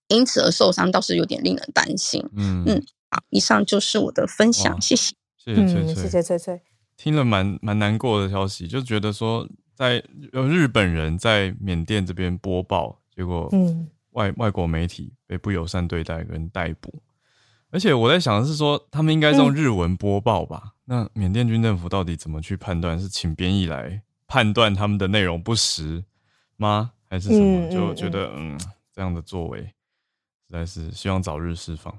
[0.07, 2.27] 因此而受伤，倒是有点令人担心。
[2.35, 5.13] 嗯嗯，好，以上就是我的分享，谢谢。
[5.37, 6.70] 谢谢翠翠，谢谢翠翠。
[7.01, 9.47] 听了蛮蛮难过的消息，就觉得说。
[9.73, 13.49] 在有日本人在缅甸这边播报，结果
[14.11, 17.01] 外、嗯、外国媒体被不友善对待跟逮捕，
[17.71, 20.75] 而且我在想的是说，他们应该用日文播报吧？
[20.85, 22.99] 嗯、那缅甸军政府到底怎么去判断？
[22.99, 26.03] 是请编译来判断他们的内容不实
[26.57, 26.91] 吗？
[27.09, 27.67] 还是什么？
[27.71, 28.59] 就觉得嗯，
[28.93, 31.97] 这样的作为实在是希望早日释放。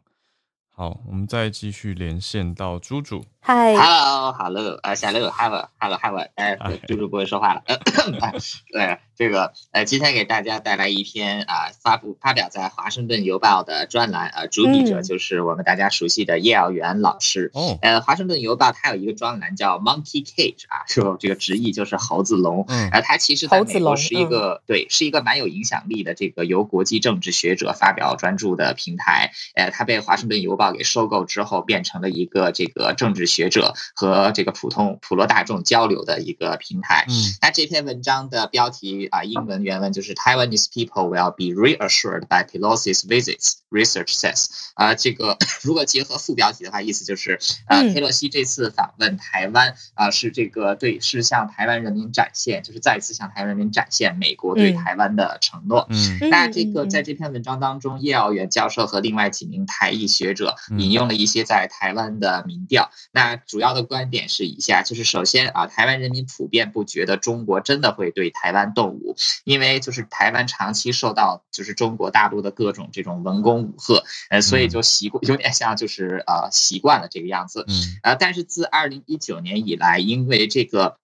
[0.69, 3.25] 好，我们再继续连线到猪猪。
[3.45, 7.63] 嗨，Hello，Hello，呃，小六，Hello，Hello，Hello，哎，猪猪不会说话了。
[7.67, 17.51] 对， 这个，呃，今天给大家带来一篇啊、呃，发布发表在《华盛顿邮报》的专栏，呃，主笔者就是我们大家熟悉的叶耀元老师。
[17.55, 22.65] 哦、嗯，呃，《华盛顿邮报》它有一个专栏叫 Monkey Cage 啊，说这个直译就是猴子笼。
[22.69, 29.33] 嗯，呃，它其实在美国是一个、嗯、对，是一个蛮有影响力的这个由国际政治学者发表专著的平台。
[29.57, 37.07] 呃，它被《华盛顿邮报》给收购之后，变成了一个这个政治学者和这个普通普罗大众交流的一个平台。
[37.09, 44.49] 嗯，那这篇文章的标题啊，英文原文就是 Taiwanese people will be reassured by Pelosi's visits, research says。
[44.75, 55.87] 啊，这个如果结合副标题的话，意思就是啊，佩洛西这次访问台湾啊，是这个对，是向台湾人民展现，就是再次向台湾人民展现美国对台湾的承诺。
[55.91, 62.91] 嗯，那这个在这篇文章当中，叶耀元教授和另外几名台裔学者引用了一些在台湾的民调。
[63.13, 80.99] 那主要的观点是以下，就是首先啊，台湾人民普遍不觉得中国真的会对台湾动武，因为就是台湾长期受到就是中国大陆的各种这种文攻武吓，呃，所以就习惯有点像就是呃习惯了这个样子，嗯，呃，但是自二零一九年以来，因为这个。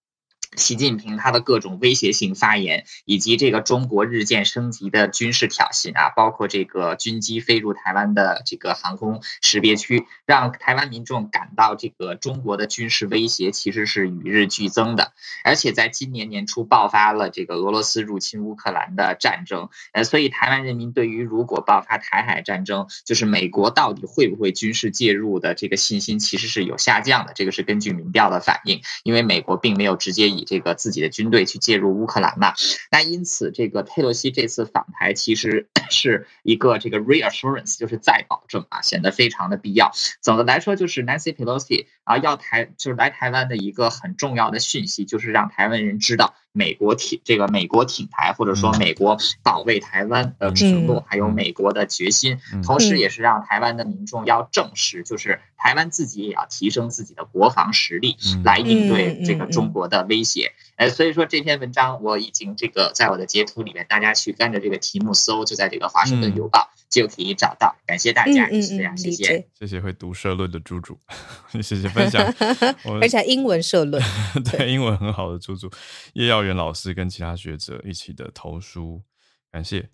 [0.55, 15.13] 习近平他的各种威胁性发言，以及这个中国日渐升级的军事挑衅啊，包括这个军机飞入台湾的这个航空识别区，让台湾民众感到这个中国的军事威胁其实是与日俱增的。
[15.43, 27.33] 而且在今年年初爆发了这个俄罗斯入侵乌克兰的战争，呃，所以台湾人民对于如果爆发台海战争，就是美国到底会不会军事介入的这个信心其实是有下降的。
[27.33, 32.53] 这个是根据民调的反应，因为美国并没有直接以这个自己的军队去介入乌克兰嘛？
[32.91, 39.91] 那因此，这个佩洛西这次访台其实 是一个这个 reassurance，就是再保证啊，显得非常的必要。
[40.21, 46.33] 总的来说，就是 Nancy Pelosi 啊要台就是来台湾的一个很重要的讯息，就是让台湾人知道。
[46.51, 60.51] 美国挺这个美国挺台，或者说美国保卫台湾的承诺，还有美国的决心，同时也是让台湾的民众要正视，就是台湾自己也要提升自己的国防实力，来应对这个中国的威胁。
[60.79, 67.75] 呃，所以说这篇文章我已经这个在我的截图里面，大家去跟着这个题目搜，就在这个华盛顿邮报就可以找到。
[67.85, 70.97] 感谢大家，是这样，谢谢，谢谢会读社论的猪猪，
[71.61, 72.23] 谢谢分享，
[73.01, 74.01] 而且英文社论，
[74.57, 75.69] 对英文很好的猪猪，
[76.13, 79.01] 叶耀元老师跟其他学者一起的投书，
[79.51, 79.89] 感谢。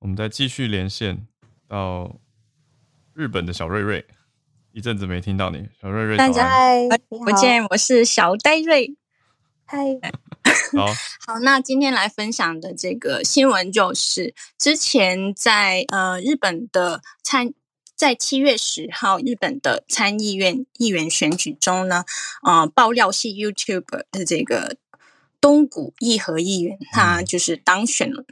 [0.00, 1.28] 我们再继续连线
[1.68, 2.20] 到
[3.12, 4.04] 日本的小瑞瑞，
[4.72, 8.96] 一阵子没听到你，小瑞瑞，大家好，不见，我是小呆瑞，
[9.66, 9.78] 嗨，
[10.76, 10.86] 好，
[11.26, 17.52] 好，那今天来分享的这个新闻就是，之前在呃日本的参。
[17.96, 22.04] 在七月十号，日本的参议院议员选举中呢，
[22.42, 24.76] 呃，爆料系 YouTube 的这个
[25.40, 28.24] 东谷义和议员，他就是当选了。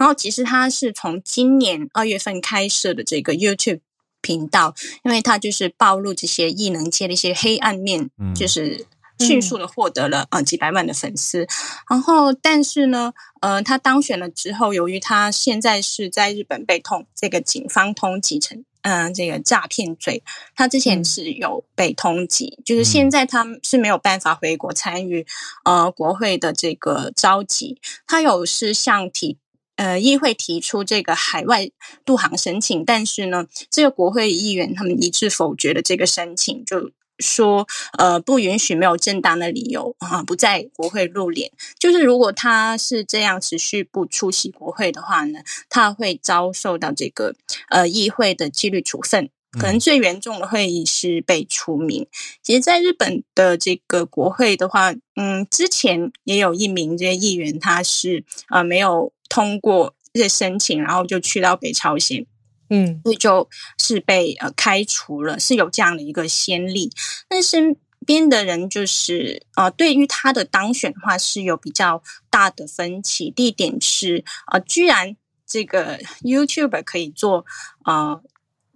[0.00, 3.80] 然后，其实他是从今年二月份开设的这个 YouTube
[4.20, 4.74] 频道，
[5.04, 8.84] 因为他就是暴露这些异能界的一些黑暗面，就是
[9.18, 11.46] 迅速的获得了呃几百万的粉丝。
[11.88, 18.64] 然后，但是呢，呃，他当选了之后，由于他现在是在日本被通这个警方通缉成。
[18.86, 20.22] 嗯，这个诈骗罪，
[20.54, 25.26] 他之前是有被通缉，嗯、就是现在他是没有办法回国参与
[25.64, 29.38] 呃国会的这个召集，他有是向提
[29.76, 31.70] 呃议会提出这个海外
[32.04, 36.90] 渡航申请，但是呢，这个国会议员他们一致否决了这个申请，就。
[37.18, 37.66] 说
[37.98, 47.34] 呃不允许没有正当的理由啊不在国会露脸，就是如果他是这样持续不出席国会的话呢，他会遭受到这个
[47.68, 52.06] 呃议会的纪律处分，可能最严重的会议是被除名。
[52.42, 62.26] 其实，在日本的这个国会的话，嗯，之前也有一名这些议员，他是呃没有通过这些申请，然后就去到北朝鲜。
[62.70, 63.48] 嗯，所以就
[63.78, 66.90] 是被呃开除了，是有这样的一个先例。
[67.30, 73.30] 那身边的人就是呃，对于他的当选的话是有比较大的分歧。
[73.30, 77.44] 地点是呃，居然这个 YouTube 可以做
[77.84, 78.22] 呃。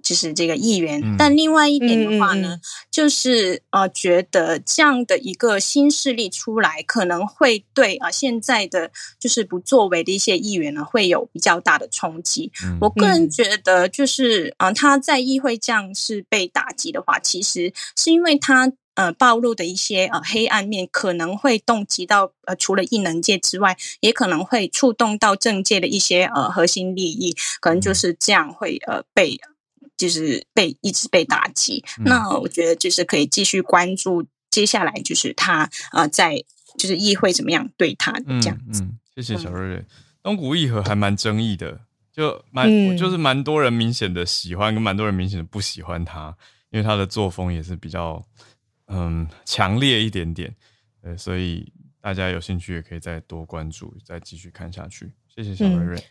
[0.08, 8.90] 就是这个议员，嗯、但另外一点的话呢，嗯嗯、就是呃，觉得这样的一个新势力出来，可能会对啊、呃、现在的
[9.20, 12.50] 就是不作为的一些议员呢，会有比较大的冲击。
[12.64, 29.38] 嗯、我个人觉得，就是啊、呃，他在议会这样是被打击的话，其实是因为他呃暴露的一些呃黑暗面，可能会动机到呃除了艺能界之外，也可能会触动到政界的一些呃核心利益，可能就是这样会呃被。
[29.98, 31.84] 就是被一直被打击。
[31.98, 36.42] 嗯、那我觉得就是可以继续关注接下来就是他啊、呃，在
[36.78, 38.86] 就是议会怎么样对他这样子。
[39.14, 39.84] 谢谢小瑞瑞。
[40.22, 41.80] 东谷义和还蛮争议的，
[42.12, 46.34] 就蛮、嗯、就是蛮多人明显的喜欢，跟蛮多人明显的不喜欢他，
[46.70, 48.22] 因为他的作风也是比较
[48.86, 50.54] 嗯强烈一点点。
[51.02, 55.10] 呃，所以大家有兴趣也可以再多关注，再继续看下去。
[55.34, 55.96] 谢谢小瑞瑞。
[55.96, 56.02] 嗯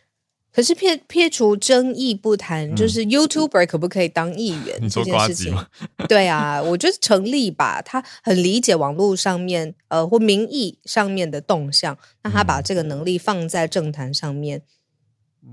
[0.58, 5.56] 可是撇撇除争议不谈，嗯、就是 YouTuber 可不可以当议员这件事情？
[6.10, 7.80] 对啊，我觉得成立吧。
[7.80, 14.64] 他很理解网络上面呃或民意上面的动向，那他把这个能力放在政坛上面。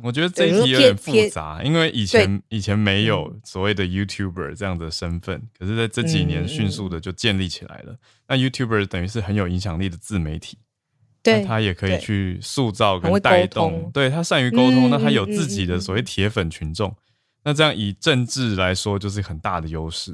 [0.02, 7.92] 我觉得这一题有点复杂，因为以前以前没有所谓的 YouTuber 这样的身份，可是在这几年迅速的就建立起来了。
[7.92, 7.98] 嗯、
[8.28, 10.56] 那 YouTuber 等于是很有影响力的自媒体。
[11.24, 16.94] 对，他也可以去塑造跟带动，对，他善于沟通，那他有自己的所谓铁粉群众，
[17.42, 20.12] 那这样以政治来说就是很大的优势，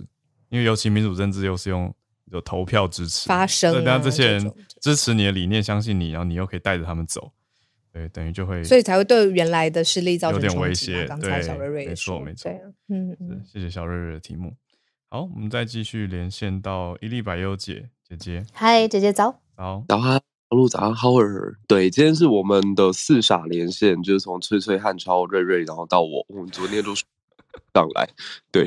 [0.51, 1.93] 因为尤其民主政治又是用
[2.27, 3.29] 有投票支持。
[3.29, 7.33] 发声、啊，对，让这些人支持你的理念，相信你，然后你又可以带着他们走，
[7.93, 11.07] 对，等于就会，所以才会对原来的势力造成有点威胁。
[11.07, 12.49] 刚才小瑞瑞没错没错，
[12.89, 14.55] 嗯嗯，谢谢小瑞瑞的题目。
[15.09, 19.85] 好，我们再继续连线到伊利百优姐姐姐，嗨，姐姐早，早。
[19.89, 20.21] 早哈。
[20.51, 21.57] 哈喽，早上好儿。
[21.69, 26.27] 对，今天是我们的四傻连线，就是从崔崔、汉超、瑞瑞，然后到我。
[26.27, 27.07] 我们昨天都上
[27.95, 28.09] 来，
[28.51, 28.67] 对，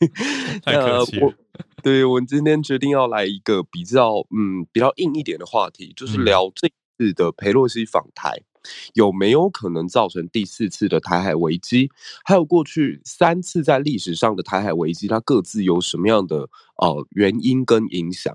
[0.64, 1.26] 太客气了。
[1.26, 1.34] 我
[1.82, 6.66] 对，我们今天决定要来一个比较嗯比较硬一点的话题，就是聊这
[6.96, 11.90] 次的裴洛西访台、嗯、有没有可能造成第四次的台海危机，
[12.24, 16.48] 还有过去三次在历史上的台海危机，它各自有什么样的
[16.78, 18.34] 呃原因跟影响？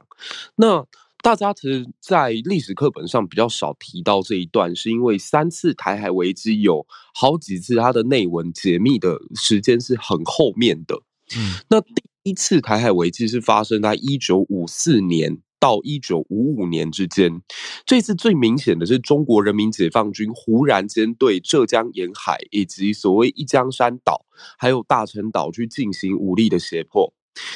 [0.58, 0.86] 那。
[1.26, 11.02] 大家其实，在历史课本上比较少提到这一段，是因为三次台海危机有好几次它的内文解密的时间是很后面的。
[11.36, 17.42] 嗯，那第一次台海危机是发生在一九五四年到一九五五年之间。
[17.88, 24.28] 这次最明显的是中国人民解放军忽然间对浙江沿海以及所谓一江山岛
[24.60, 27.12] 还有大陈岛去进行武力的胁迫。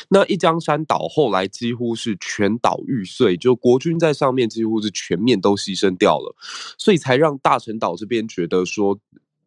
[0.10, 6.36] 那一江山岛后来几乎是全岛玉碎，就国军在上面几乎是全面都牺牲掉了，
[6.78, 9.00] 所以才让大陈岛这边觉得说，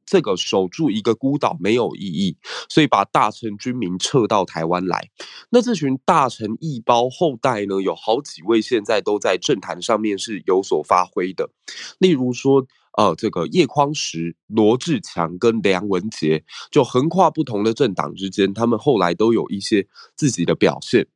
[0.07, 2.37] 这个守住一个孤岛没有意义，
[2.68, 5.11] 所以把大陈军民撤到台湾来。
[5.51, 11.51] 那这群大陈义胞后代呢，有好几位现在都在政坛上面是有所发挥的，
[11.99, 12.66] 例如说。
[12.97, 19.86] 呃，这个叶匡时、罗志强跟梁文杰，就横跨不同的政党之间，他们后来都有一些
[20.16, 21.07] 自己的表现。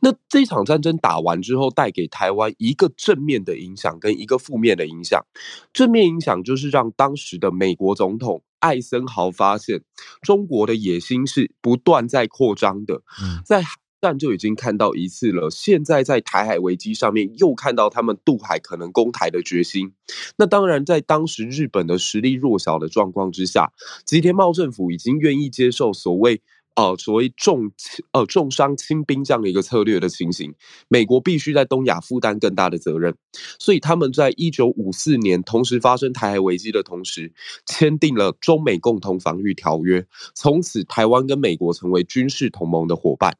[0.00, 5.24] 那这场战争打完之后，带给台湾一个正面的影响跟一个负面的影响。
[5.72, 9.82] 正面影响就是让当时的美国总统艾森豪发现，
[10.20, 13.00] 中国的野心是不断在扩张的，
[13.44, 13.62] 在。
[14.02, 19.92] 但就已经看到一次了，现在在台海危机上面又看到他们渡海可能攻台的决心。
[20.36, 23.72] 那当然，在当时日本的实力弱小的状况之下，
[24.04, 26.42] 吉田茂政府已经愿意接受所谓
[26.74, 27.70] 呃所谓重
[28.10, 30.52] 呃重伤轻兵这样的一个策略的情形。
[30.88, 33.14] 美国必须在东亚负担更大的责任，
[33.60, 37.32] 所以他们在一九五四年同时发生台海危机的同时，
[37.66, 43.36] 签订了中美共同防御条约，从此台湾跟美国成为军事同盟的伙伴。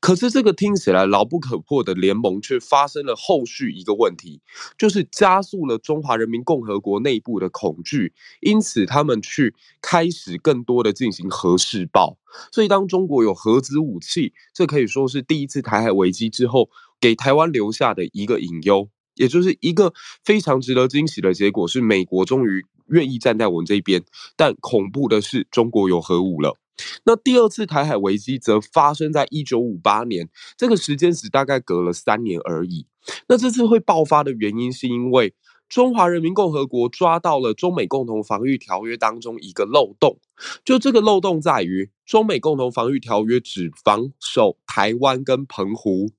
[0.00, 4.40] 可是这个听起来牢不可破的联盟，却发生了后续一个问题，
[4.78, 12.16] 就是加速了中华人民共和国内部的恐惧，因此他们去开始更多的进行核试爆。
[12.52, 19.92] 所以当中国有核子武器，这可以说是第一次台海危机之后给台湾留下的一个隐忧，也就是一个
[20.22, 24.04] 非常值得惊喜的结果，是美国终于愿意站在我们这边。
[24.36, 26.56] 但恐怖的是，中国有核武了。
[27.04, 32.86] 那第二次台海危机则发生在一九五八年，这个时间只大概隔了三年而已。
[33.28, 35.34] 那这次会爆发的原因，是因为
[35.68, 40.18] 中华人民共和国抓到了中美共同防御条约当中一个漏洞，
[40.64, 46.10] 就这个漏洞在于，中美共同防御条约只防守台湾跟澎湖，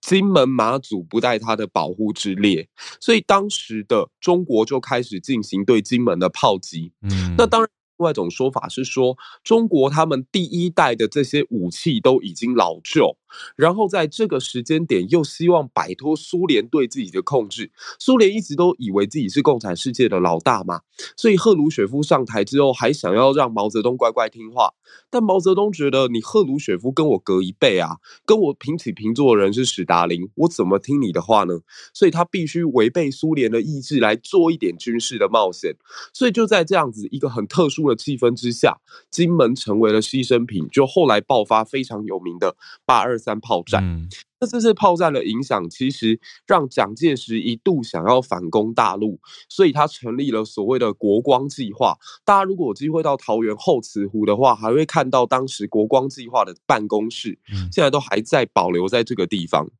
[0.00, 2.68] 金门、马祖不在它的保护之列，
[3.00, 6.92] 所以当时的中国就开始进行对金门的炮击。
[7.02, 7.70] 嗯，那当然。
[7.98, 13.16] 另外一种说法是说，中国他们第一代的这些武器都已经老旧。
[13.56, 17.70] 然后在这个时间点，又希望摆脱苏联对自己的控制。
[17.98, 20.80] 苏联一直都以为自己是共产世界的老大嘛，
[21.16, 24.74] 所以赫鲁雪夫上台之后，还想要让毛泽东乖乖听话。
[25.10, 31.60] 但毛泽东觉得，你赫鲁雪夫跟我隔一辈啊，跟我平起平坐的人是史达林，我怎么听你的话呢？
[31.92, 35.74] 所以他必须违背苏联的意志来做一点军事的冒险。
[36.12, 38.78] 所以就在这样子一个很特殊的气氛之下，
[39.10, 43.82] 金门成为了牺牲品，就后来爆发非常有名的八二三炮战。
[43.84, 44.08] 嗯
[44.40, 49.18] 这次炮战的影响，其实让蒋介石一度想要反攻大陆，
[49.48, 51.96] 所以他成立了所谓的国光计划。
[52.24, 57.38] 大家如果有机会到桃园后慈湖的话，还会看到当时国光计划的办公室，
[57.72, 59.70] 现在都还在保留在这个地方。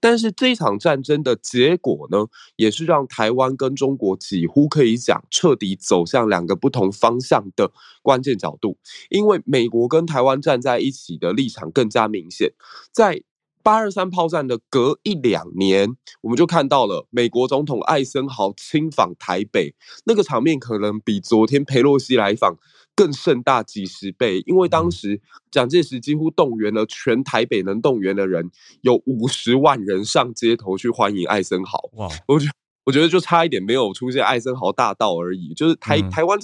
[0.00, 8.78] 但是这一场战争的结果呢，也是让台湾跟中国几乎可以讲彻底走向两个不同方向的关键角度，
[9.10, 12.52] 因为美国跟台湾站在一起的立场更加明显，
[12.90, 13.22] 在。
[13.66, 22.56] 八二三炮战的隔一两年，我们就看到了美国总统艾森豪亲访台北，那个场面可能比昨天佩洛西来访
[22.94, 24.40] 更盛大几十倍。
[24.46, 28.52] 因为当时蒋介石几乎动员了全台北能动员的人，
[28.82, 31.90] 有五十万人上街头去欢迎艾森豪。
[31.94, 32.46] 哇，我觉
[32.84, 36.38] 我觉得就差一点没有出现艾森豪大道而已，就是台、嗯、台湾。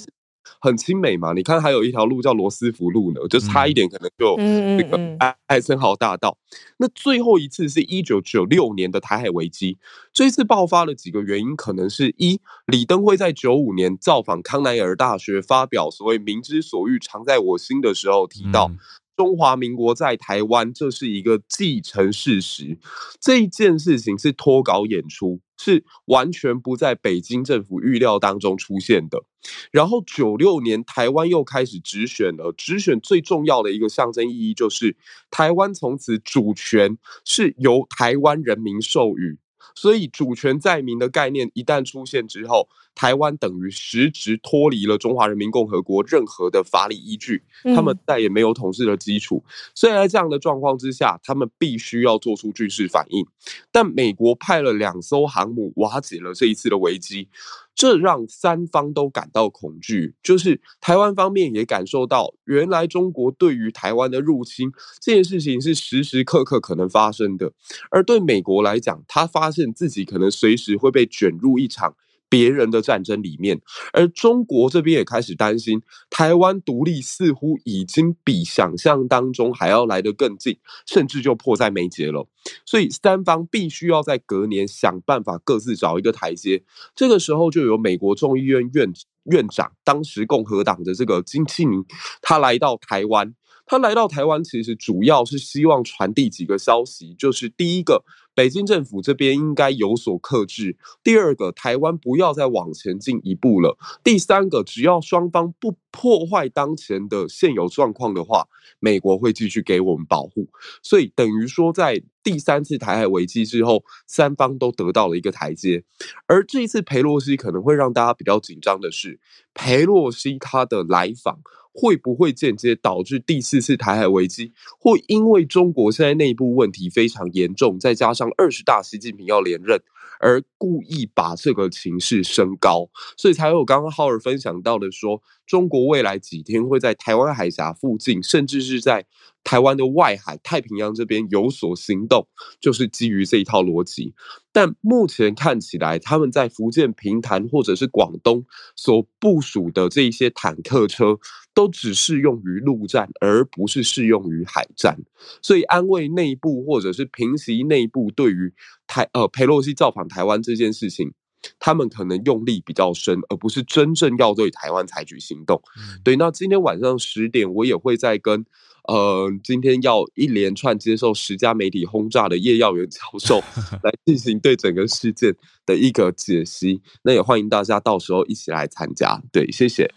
[0.59, 1.33] 很亲美嘛？
[1.33, 6.37] 你看，还有一条路叫罗斯福路呢，就差一点可能就那个艾艾森豪大道。
[6.77, 9.77] 那最后一次是一九九六年的台海危机，
[10.13, 18.71] 这一次爆发了几个原因，可能是一李登辉在九五年造访康奈尔大学，发表所谓“民之所欲，常在我心”的时候提到。
[19.15, 22.79] 中华民国在台湾，这是一个既成事实。
[23.21, 29.23] 这一件事情是脱稿演出，是完全不在北京政府预料当中出现的。
[29.71, 34.97] 然后九六年台湾又开始直选了，直选最重要的一个象征意义就是
[35.31, 39.37] 台湾从此主权是由台湾人民授予。
[39.75, 47.43] 所以主权在民的概念一旦出现之后，台湾等于实质脱离了中华人民共和国任何的法理依据，
[47.75, 49.43] 他们再也没有统治的基础。
[49.73, 53.25] 所以在这样的状况之下，他们必须要做出军事反应。
[53.71, 57.29] 但美国派了两艘航母，瓦解了这一次的危机。
[57.75, 64.71] 这让三方都感到恐惧，就是台湾方面也感受到，原来中国对于台湾的入侵
[65.01, 67.51] 这件事情是时时刻刻可能发生的。
[67.89, 71.95] 而对美国来讲，他发现自己可能随时会被卷入一场
[72.33, 73.61] 别人的战争里面，
[73.91, 75.79] 而中国这边也开始担心，
[76.09, 80.57] 台湾独立似乎已经比想象当中还要来得更近，
[80.87, 82.27] 甚至就迫在眉睫了。
[82.65, 86.63] 所以三方必须要在隔年想办法各自找一个台阶。
[86.95, 88.91] 这个时候，就有美国众议院院
[89.25, 91.85] 院长，当时共和党的这个金庆明，
[92.19, 93.35] 他来到台湾。
[93.65, 98.03] 他来到台湾，其实主要是希望传递几个消息，就是第一个。
[98.35, 100.77] 北京政府这边应该有所克制。
[101.03, 103.77] 第二个，台湾不要再往前进一步了。
[104.03, 108.47] 第三个，只要双方不破坏当前的现有状况的话，
[108.79, 110.49] 美国会继续给我们保护。
[110.81, 115.83] 所以等于说，在第三次台海危机之后，三方都得到了一个台阶。
[116.25, 119.19] 而这一次裴洛西可能会让大家比较紧张的是，
[119.53, 121.39] 裴洛西他的来访。
[121.73, 124.53] 会不会间接导致第四次台海危机？
[124.79, 129.81] 会因为中国现在内部问题非常严重，再加上二十大习近平要连任，
[130.19, 139.05] 而故意把这个情势升高，所以才有刚刚浩尔分享到的说，中国未来几天会在台湾海峡附近，甚至是在
[139.43, 142.27] 台湾的外海、太平洋这边有所行动，
[142.59, 144.13] 就是基于这一套逻辑。
[144.51, 151.17] 但目前看起来，他们在福建平潭或者是广东所部署的这一些坦克车，
[151.53, 154.97] 都只适用于陆战，而不是适用于海战。
[155.41, 158.53] 所以安慰内部或者是平息内部对于
[158.87, 161.11] 台呃佩洛西造访台湾这件事情，
[161.59, 165.61] 他们可能用力比较深，而不是真正要对台湾采取行动。
[165.77, 168.45] 嗯、对，那今天晚上十点，我也会再跟。
[168.83, 173.39] 呃，今天要一连串接受十家媒体轰炸的叶耀元教授
[173.83, 175.33] 来进行对整个事件
[175.65, 179.21] 的一个解析，那也欢迎大家到时候一起来参加。
[179.31, 179.89] 对，谢谢，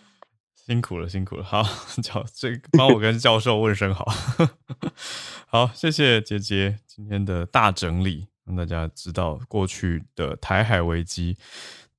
[0.55, 1.43] 辛苦了，辛苦了。
[1.43, 1.63] 好，
[2.03, 4.07] 教这帮我跟教授问声好。
[5.47, 11.37] 好，谢谢杰杰今天的大整理，让大家知道过去的台海危机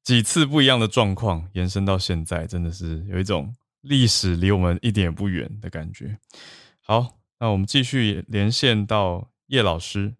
[0.04, 6.18] 几次不一样的状况，延伸到现在，真的是有一种历史离我们一点也不远的感觉。
[6.90, 10.14] 好，那我们继续连线到叶老师。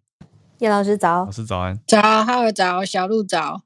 [0.60, 3.62] 叶老师早，老师早安，早，哈尔早，小鹿早。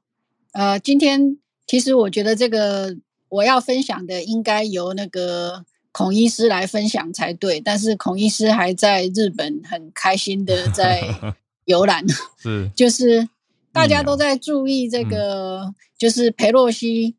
[0.52, 1.36] 呃，今天
[1.66, 2.96] 其实我觉得这个
[3.28, 11.02] 我要分享的应该由那个孔医师来分享才对，但是孔医师还在日本很开心的在
[11.66, 12.04] 游览，
[12.38, 13.28] 是，就是
[13.72, 17.16] 大家都在注意这个，嗯、就是裴洛西，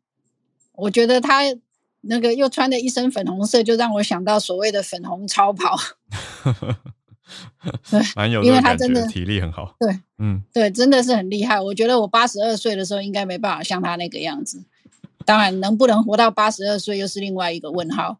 [0.76, 1.42] 我觉得他。
[2.06, 5.76] 那个又穿的一身粉红色，就让我想到所谓的粉红超跑。
[7.90, 9.74] 对，蛮有，因为他真的体力很好。
[9.78, 11.60] 对，嗯，对，真的是很厉害。
[11.60, 14.62] 我觉得我八十二岁的时候应该没办法像他那个样子。
[15.24, 18.18] 当然，能不能活到八十二岁又是另外一个问号。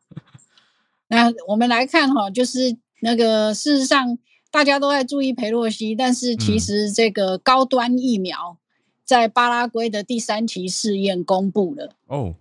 [1.08, 4.18] 那我们来看哈，就是那个事实上
[4.50, 8.56] 大家都在注意裴洛西，但是其实这个高端疫苗
[9.04, 12.34] 在巴拉圭的第三期试验公布了哦。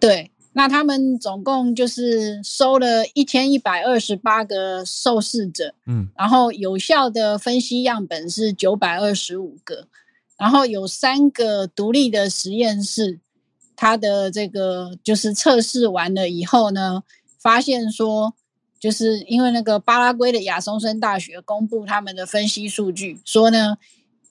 [0.00, 9.88] 对，那他们总共就是收了一千一百二十八个受试者，嗯，然后有效的分析样本是九百二十五个，
[10.38, 13.18] 然后有三个独立的实验室。
[13.76, 17.02] 它的这个就是测试完了以后呢，
[17.40, 18.32] 发现说，
[18.78, 23.76] 就是因为那个巴拉圭的亚松森大学公布他们的分析数据，说呢，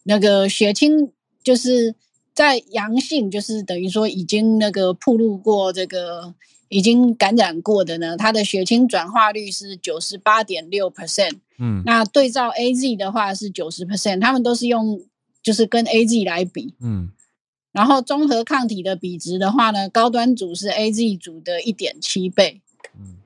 [0.04, 1.12] 那个血清
[1.44, 1.94] 就是
[2.34, 6.34] 在阳性，就是等于说已经那个暴露过这个
[6.70, 15.02] 已经感染过的呢，它的血清转化率是九十八点六 percent，嗯，那对照 AZ 的话是九十 percent，他们都是用
[15.44, 17.12] 就是跟 AZ 来比，嗯。
[17.72, 22.62] 然后综合抗体的比值的话呢，高端组是 AZ 组的一点七倍。
[22.96, 23.18] 嗯，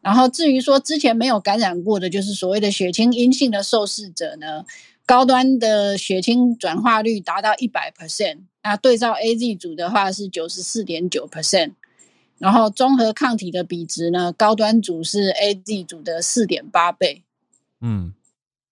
[0.00, 4.64] 然后至于说之前没有感染过的，就是所谓的血清阴性的受试者呢，
[5.06, 11.72] 高端的血清转化率达到一百 percent，那对照 AZ 组的话是九十四点九 percent。
[12.38, 17.22] 然后综合抗体的比值呢，高端组是 AZ 组的四点八倍。
[17.80, 18.12] 嗯，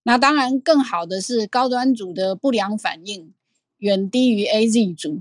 [0.02, 3.32] 那当然更好的是高端组的不良反应。
[3.78, 5.20] 远低于 AZ 组，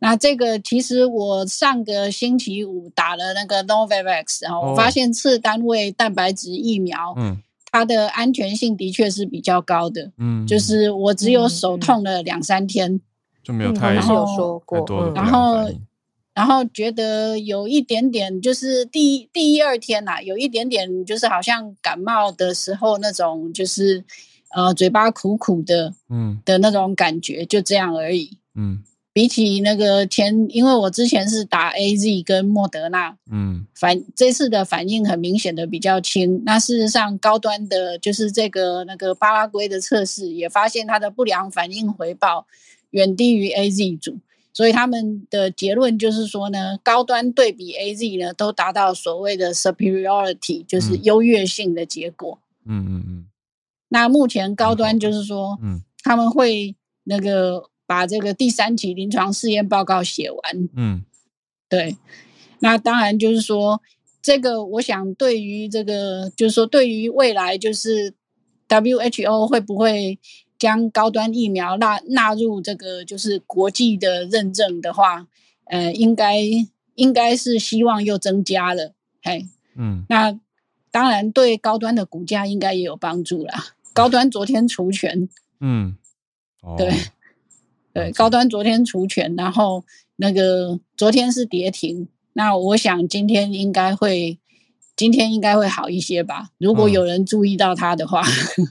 [0.00, 7.40] 那这个其实我上个星期五打了那个 Novavax，然后我发现次单位蛋白质疫苗，嗯，
[7.72, 13.00] 它的安全性的确是比较高的，嗯，就是我只有手痛了两三天，
[13.42, 15.68] 就没有太有说过，然后
[16.32, 24.04] 然后觉得有一点点，就是第一第一二天呐，有一点点就是好像感冒的时候那种就是。
[24.54, 28.82] 呃，嘴巴苦苦的，嗯，的那种感觉，就这样而已，嗯。
[29.12, 36.42] 比起那个前，因为我之前是打 AZ 跟莫德纳，嗯，反这次的反应很明显的比较轻。
[36.46, 42.46] 那事实上，高端的，就是这个那个巴拉圭的测试也发现它的不良反应回报
[42.90, 44.18] 远低于 AZ 组，
[44.54, 52.38] 所以他们的结论就是说呢，高端对比 AZ 呢，都达到所谓的 superiority，就是优越性的结果。
[52.64, 53.26] 嗯嗯嗯。
[53.88, 61.04] 那目前高端就是说，嗯，他们会那个把这个第三期临床试验报告写完，嗯，
[61.68, 61.94] 对。
[62.60, 63.82] 那当然就是说，
[64.22, 68.14] 这个我想对于这个就是说，对于未来就是
[68.66, 70.18] WHO 会不会
[70.58, 75.26] 将高端疫苗纳纳入这个就是国际的认证的话，
[75.64, 76.40] 呃，应该
[76.94, 79.44] 应该是希望又增加了，嘿，
[79.76, 80.40] 嗯，那
[80.90, 83.74] 当然对高端的股价应该也有帮助啦。
[83.92, 85.28] 高端昨天除权，
[85.60, 85.94] 嗯，
[86.62, 86.90] 哦、对，
[87.92, 89.84] 对，高端昨天除权，然后
[90.16, 94.38] 那个昨天是跌停，那我想今天应该会，
[94.96, 96.48] 今天应该会好一些吧？
[96.58, 98.68] 如果有人注意到它的话，嗯、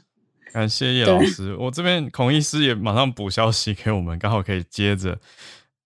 [0.54, 5.18] 感谢叶老师，我这边孔医师也马上补消息给我们，刚好可以接着。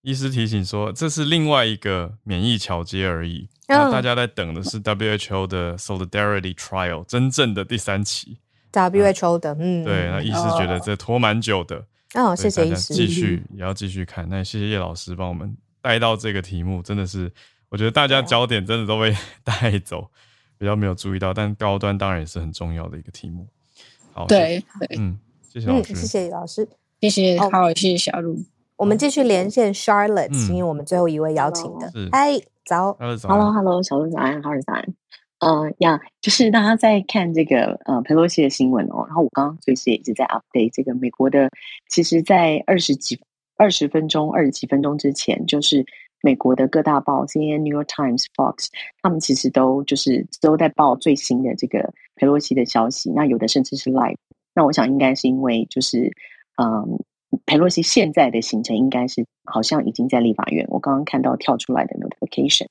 [0.01, 8.37] 医师提醒说，这是另外一个免疫桥接而已，那大家在等的是 WHO 的 Solidarity Trial 真正的第三期。
[8.71, 11.85] WHO 的，嗯，对，那医师觉得这拖蛮久的，
[12.15, 17.31] 哦，谢谢医师，继续也要继续看，那谢谢叶老师帮我们带到这个题目，真的是，
[17.69, 20.09] 我觉得大家焦点真的都被 带走，
[20.57, 23.47] 比较没有注意到，但高端当然也是很重要的一个题目。
[24.13, 24.63] 好，对，
[24.97, 26.67] 嗯，谢谢老师，谢谢老师，
[27.01, 28.39] 谢谢，好，谢谢小鹿，
[28.77, 34.93] 我们继续连线 Charlotte，因为我们最后一位邀请的，嗨，早，Hello，Hello，小鹿早安，好，早安。
[35.39, 41.49] 呃呀，就是大家在看这个呃佩洛西的新闻哦，然后我刚刚随时也一直在 update 这个美国的，
[41.89, 43.19] 其实，在二十几
[43.57, 45.85] 二十分钟二十几分钟之前，就是
[46.21, 48.67] 美国的各大报，CNN、New York Times、Fox，
[49.01, 54.15] 他们其实都就是都在报最新的这个佩洛西的消息，那有的甚至是 live。
[54.53, 56.11] 那我想应该是因为就是
[56.55, 56.97] 嗯
[57.45, 62.67] 佩洛西现在的行程应该是好像已经在立法院，我刚刚看到跳出来的 notification。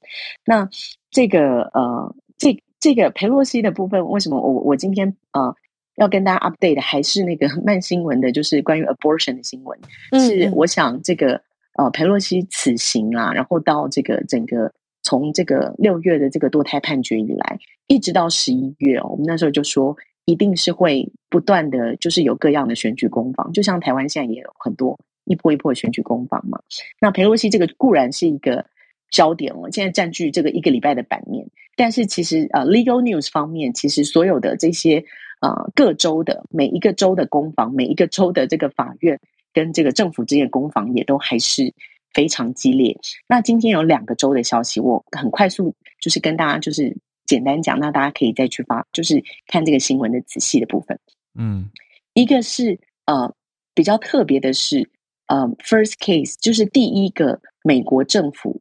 [0.47, 0.69] 那
[1.11, 2.15] 这个呃。
[2.37, 5.55] 这这个裴洛西的部分，为什么我我今天呃
[5.97, 9.79] 要跟大家 update 的还是那个慢新闻的，就是关于 abortion 的新闻。
[10.11, 11.41] 嗯，是我想这个
[11.79, 14.73] 呃裴洛西此行啊，然后到这个整个
[15.03, 26.61] 从这个六月的这个堕胎判决以来，一直到十一月哦，我们那时候就说一定是会不断的就是有各样的选举攻防，就像台湾现在也有很多一波一波的选举攻防嘛。
[27.01, 28.67] 那裴洛西这个固然是一个。
[29.15, 31.47] 焦点了，现在占据这个一个礼拜的版面。
[31.77, 35.05] 但是其实呃，legal news 方面，其实所有的这些
[35.41, 39.21] 呃各州的每一个州的攻防，每一个州的这个法院
[39.53, 41.73] 跟这个政府之间的攻防，也都还是
[42.13, 42.99] 非常激烈。
[43.29, 50.99] 那今天有两个州的消息，我很快速就是跟大家就是简单讲，那大家可以再去发，就是看这个新闻的仔细的部分。
[51.39, 51.71] 嗯，
[52.15, 53.33] 一个是呃
[53.75, 54.91] 比较特别的是，
[55.27, 58.61] 呃，first case 就是第一个美国政府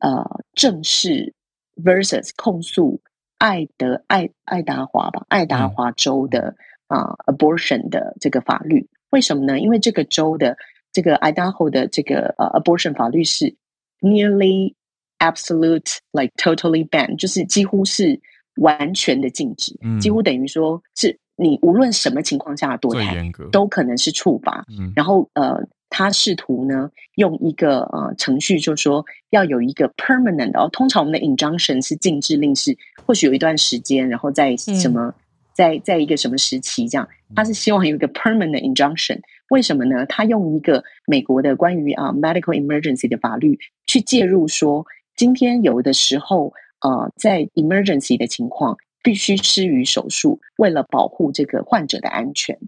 [0.00, 1.32] 呃正式
[1.76, 3.00] versus 控诉
[3.38, 6.54] 爱德爱爱达华吧，爱达华州的
[6.88, 9.58] 啊、呃、abortion 的这个法律，为什么呢？
[9.60, 10.56] 因为这个州的
[10.92, 13.54] 这个 Idaho 的这个呃 abortion 法律是
[14.00, 14.74] nearly
[15.18, 18.20] absolute like totally ban，就是几乎是
[18.56, 21.18] 完全的禁止，嗯、几乎等于说是。
[21.42, 24.62] 你无论什么情况下堕胎，都可能是处罚。
[24.68, 25.58] 嗯、然后，呃，
[25.90, 30.68] 他试图呢用一个呃程序，就是说要有一个 permanent 哦。
[30.72, 32.74] 通常我们的 injunction 是禁制令，是
[33.04, 35.14] 或许有一段时间，然后在什么，嗯、
[35.52, 37.06] 在在一个什么时期这样。
[37.34, 39.20] 他是希望有一个 permanent injunction。
[39.50, 40.06] 为什么呢？
[40.06, 44.86] 他用一个美国的关于啊 medical emergency 的法律去介入说，说
[45.16, 48.78] 今天有的时候，呃，在 emergency 的情况。
[49.02, 52.58] 必须施予手术，为了保护这个患者的安全。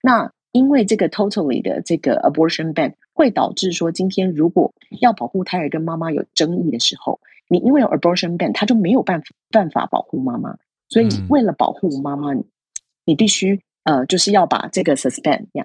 [0.00, 10.56] 那因为这个 totally 的这个 abortion ban 会导致说，今天如果要保护胎儿跟妈妈有争议的时候，你因为有 abortion ban，他就没有办法办法保护妈妈。
[10.88, 12.44] 所以为了保护妈妈，你
[13.04, 15.64] 你必须呃就是要把这个 suspend 呀。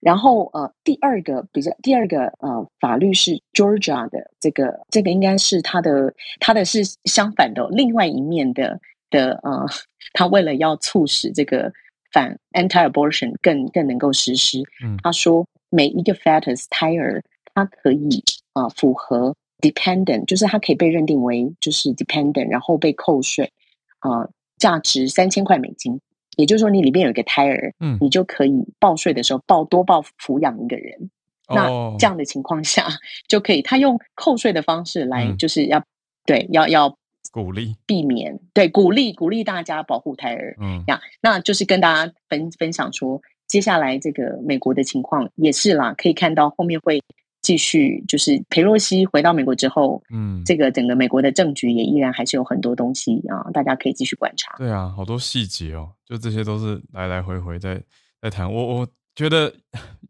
[0.00, 8.80] 然后呃第二个比较第二个呃法律是 Georgia 的这个这个应该是它的它的是相反的另外一面的。
[9.10, 9.66] 的呃，
[10.14, 11.72] 他为了要促使这个
[12.12, 17.22] 反 anti-abortion 更更能够实施，嗯，他说每一个 fetus 胎儿，
[17.54, 23.52] 它可以啊、呃、符合 dependent，就是它可以被认定为就是 dependent，然后被扣税
[24.00, 26.00] 啊、呃，价值三千块美金，
[26.36, 31.10] 也就是说你里面有一个胎儿，嗯，你就可以报税的时候报多报抚养一个人，
[31.48, 32.88] 哦、那这样的情况下
[33.28, 35.84] 就可以，他用扣税的方式来就是要、嗯、
[36.26, 36.96] 对要要。
[37.30, 47.00] 鼓励避免对鼓励鼓励大家保护胎儿，嗯，呀，那就是跟大家分分享说，接下来这个美国的情况也是啦，可以看到后面会
[47.40, 54.56] 继续，就是裴洛西回到美国之后，嗯，这个整个美国的政局也依然还是有很多东西啊，大家可以继续观察。
[54.58, 57.80] 对啊，好多细节哦，就这些都是来来回回在
[58.20, 58.52] 在谈。
[58.52, 59.54] 我我觉得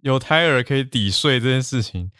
[0.01, 2.11] 有胎儿可以抵税这件事情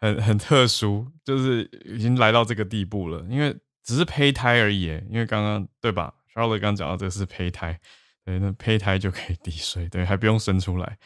[0.00, 3.52] 很很特殊，就是已经来到这个地步了，因为。
[3.88, 7.80] 只是胚胎而已，因为刚刚对吧？Charlotte 刚刚讲到这个是胚胎，
[8.22, 10.98] 对，那胚胎就可以抵税，对，还不用生出来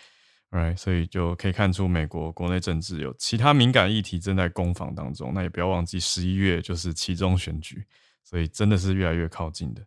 [0.51, 0.76] ，right？
[0.76, 5.33] 所以就可以看出美国国内政治有其他敏感议题正在攻防当中。
[5.33, 7.85] 那也不要忘记十一月就是期中选举，
[8.24, 9.83] 所以真的是越来越靠近的。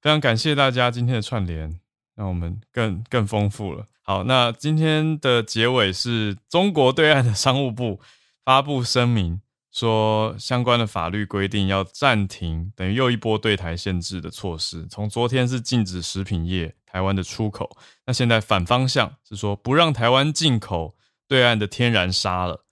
[0.00, 1.80] 非常感谢大家今天的串联，
[2.14, 3.88] 让我们更更丰富了。
[4.02, 8.00] 好，那今天的结尾是中国对岸的商务部
[8.44, 9.40] 发布声明。
[9.72, 14.86] 说相关的法律规定要暂停，等于又一波对台限制的措施。
[14.88, 20.96] 从昨天是禁止食品业台湾的出口，那现在反方向是说不让台湾进口
[21.28, 22.64] 对岸的天然砂了。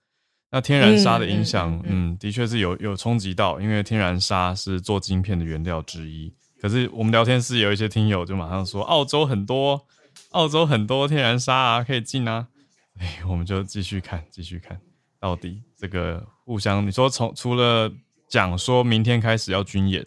[0.51, 6.33] 那天然砂的影响，嗯，嗯，的确是有有冲击到，因为天然砂是做晶片的原料之一。
[6.59, 9.85] 可是我们聊天室有一些听友就马上说，澳洲很多，
[10.31, 12.47] 澳洲很多天然砂啊，可以进啊。
[12.99, 14.81] 哎，我们就继续看，继续看。
[15.19, 17.91] 到底这个互相，你说从除了
[18.27, 20.03] 讲说明天开始要军演，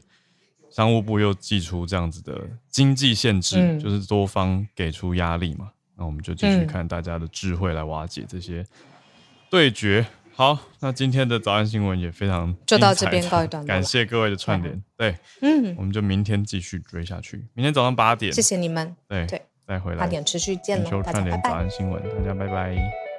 [0.71, 2.37] 商务部又祭出这样子的
[2.69, 5.71] 经济限制，嗯、就是多方给出压力嘛？
[5.97, 8.67] 那我们就继续看大家的智慧来瓦解这些
[9.49, 10.05] 对决。
[10.35, 14.75] 好，那今天的早安新闻也非常就到这边告一段落，感谢各位的串联。
[14.75, 17.47] 嗯、 对，嗯，我们就明天继续追下去。
[17.55, 18.97] 明天早上八点，谢谢你们。
[19.07, 23.12] 对对，再回来八点持续见了，串联早安新闻，大家拜拜。